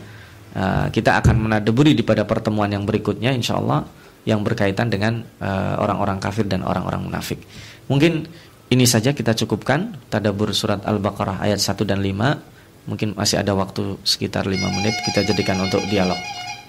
uh, 0.56 0.88
kita 0.89 1.20
akan 1.22 1.50
menadaburi 1.50 1.93
di 1.93 2.02
pada 2.02 2.24
pertemuan 2.26 2.70
yang 2.70 2.88
berikutnya 2.88 3.34
insya 3.34 3.60
Allah 3.60 3.86
yang 4.28 4.45
berkaitan 4.45 4.91
dengan 4.91 5.26
uh, 5.41 5.76
orang-orang 5.82 6.22
kafir 6.22 6.45
dan 6.45 6.62
orang-orang 6.62 7.10
munafik. 7.10 7.41
Mungkin 7.89 8.28
ini 8.70 8.86
saja 8.86 9.18
kita 9.18 9.34
cukupkan 9.34 10.10
tadabur 10.14 10.54
surat 10.54 10.86
Al-Baqarah 10.86 11.41
ayat 11.41 11.58
1 11.58 11.89
dan 11.89 12.06
5 12.06 12.89
mungkin 12.89 13.18
masih 13.18 13.41
ada 13.41 13.58
waktu 13.58 13.97
sekitar 14.06 14.45
5 14.45 14.54
menit 14.78 14.93
kita 15.06 15.26
jadikan 15.26 15.58
untuk 15.62 15.82
dialog. 15.89 16.18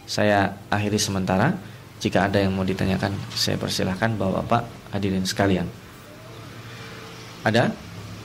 Saya 0.09 0.57
akhiri 0.72 0.99
sementara. 0.99 1.55
Jika 2.01 2.33
ada 2.33 2.41
yang 2.41 2.57
mau 2.57 2.64
ditanyakan, 2.64 3.12
saya 3.37 3.61
persilahkan 3.61 4.16
Bapak-bapak 4.16 4.97
hadirin 4.97 5.28
sekalian. 5.28 5.68
Ada? 7.45 7.68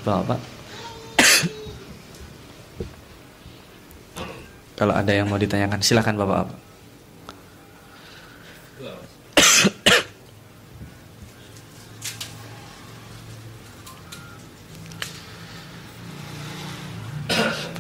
Bapak-bapak? 0.08 0.55
Kalau 4.76 4.92
ada 4.92 5.12
yang 5.12 5.32
mau 5.32 5.40
ditanyakan, 5.40 5.80
silahkan 5.80 6.16
Bapak-bapak. 6.20 6.66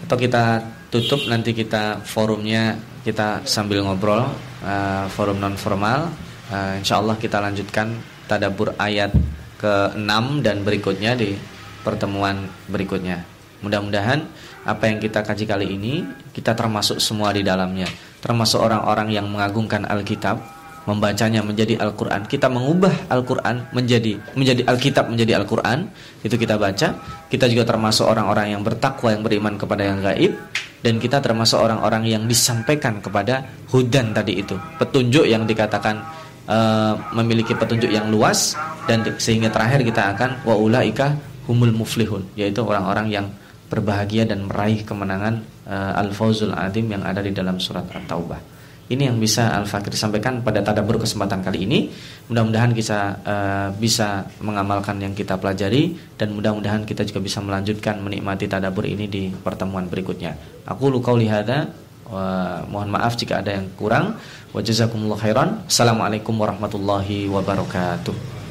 atau 0.05 0.21
kita 0.21 0.61
tutup 0.93 1.25
nanti 1.25 1.51
kita 1.51 1.97
forumnya 2.05 2.77
kita 3.01 3.41
sambil 3.41 3.81
ngobrol 3.81 4.21
uh, 4.61 5.05
forum 5.09 5.41
non 5.41 5.57
formal 5.57 6.13
uh, 6.53 6.77
insya 6.77 7.01
Allah 7.01 7.17
kita 7.17 7.41
lanjutkan 7.41 7.97
tadabur 8.29 8.77
ayat 8.77 9.09
ke-6 9.57 10.45
dan 10.45 10.61
berikutnya 10.61 11.17
di 11.17 11.33
pertemuan 11.81 12.45
berikutnya 12.69 13.34
mudah-mudahan 13.65 14.21
apa 14.69 14.83
yang 14.85 15.01
kita 15.01 15.25
kaji 15.25 15.49
kali 15.49 15.65
ini 15.73 16.05
kita 16.31 16.53
termasuk 16.53 17.01
semua 17.01 17.33
di 17.33 17.41
dalamnya 17.41 17.89
termasuk 18.21 18.61
orang-orang 18.61 19.09
yang 19.09 19.25
mengagungkan 19.25 19.89
Alkitab 19.89 20.37
membacanya 20.85 21.41
menjadi 21.41 21.81
Al-Qur'an. 21.81 22.29
Kita 22.29 22.45
mengubah 22.45 23.09
Al-Qur'an 23.09 23.73
menjadi 23.73 24.21
menjadi 24.37 24.69
Alkitab 24.69 25.09
menjadi 25.09 25.41
Al-Qur'an. 25.41 25.89
Itu 26.21 26.37
kita 26.37 26.61
baca. 26.61 26.93
Kita 27.25 27.45
juga 27.49 27.65
termasuk 27.65 28.05
orang-orang 28.05 28.53
yang 28.53 28.61
bertakwa 28.61 29.09
yang 29.11 29.25
beriman 29.25 29.57
kepada 29.57 29.81
yang 29.81 29.99
gaib 30.05 30.37
dan 30.85 31.01
kita 31.01 31.17
termasuk 31.17 31.57
orang-orang 31.57 32.05
yang 32.05 32.23
disampaikan 32.29 33.01
kepada 33.01 33.41
hudan 33.73 34.13
tadi 34.13 34.45
itu. 34.45 34.53
Petunjuk 34.77 35.25
yang 35.25 35.49
dikatakan 35.49 36.05
uh, 36.45 36.93
memiliki 37.17 37.57
petunjuk 37.57 37.89
yang 37.89 38.13
luas 38.13 38.53
dan 38.85 39.01
sehingga 39.17 39.49
terakhir 39.49 39.81
kita 39.81 40.13
akan 40.13 40.45
wa 40.45 40.53
ulaika 40.53 41.17
humul 41.49 41.73
muflihun 41.73 42.25
yaitu 42.37 42.61
orang-orang 42.61 43.09
yang 43.09 43.25
berbahagia 43.69 44.29
dan 44.29 44.45
meraih 44.45 44.85
kemenangan 44.85 45.41
uh, 45.65 46.01
al-fauzul 46.01 46.53
adim 46.53 46.89
yang 46.91 47.01
ada 47.01 47.21
di 47.21 47.33
dalam 47.33 47.57
surat 47.57 47.85
At-Taubah. 47.89 48.55
Ini 48.85 49.09
yang 49.09 49.17
bisa 49.17 49.49
Al-Fakir 49.49 49.97
sampaikan 49.97 50.45
pada 50.45 50.61
tadabur 50.61 51.01
kesempatan 51.01 51.41
kali 51.41 51.65
ini. 51.65 51.89
Mudah-mudahan 52.29 52.69
kita 52.69 52.99
uh, 53.25 53.67
bisa 53.73 54.29
mengamalkan 54.45 55.01
yang 55.01 55.17
kita 55.17 55.41
pelajari 55.41 55.97
dan 56.21 56.37
mudah-mudahan 56.37 56.85
kita 56.85 57.01
juga 57.01 57.17
bisa 57.17 57.41
melanjutkan 57.41 57.97
menikmati 57.97 58.45
tadabur 58.45 58.85
ini 58.85 59.09
di 59.09 59.33
pertemuan 59.33 59.89
berikutnya. 59.89 60.37
Aku 60.69 60.93
lukau 60.93 61.17
lihada 61.17 61.73
wa 62.05 62.61
mohon 62.69 62.93
maaf 62.93 63.17
jika 63.17 63.41
ada 63.41 63.57
yang 63.57 63.65
kurang. 63.73 64.21
Wa 64.53 64.61
jazakumullah 64.61 65.17
khairan. 65.17 65.65
Assalamualaikum 65.65 66.37
warahmatullahi 66.37 67.25
wabarakatuh. 67.25 68.44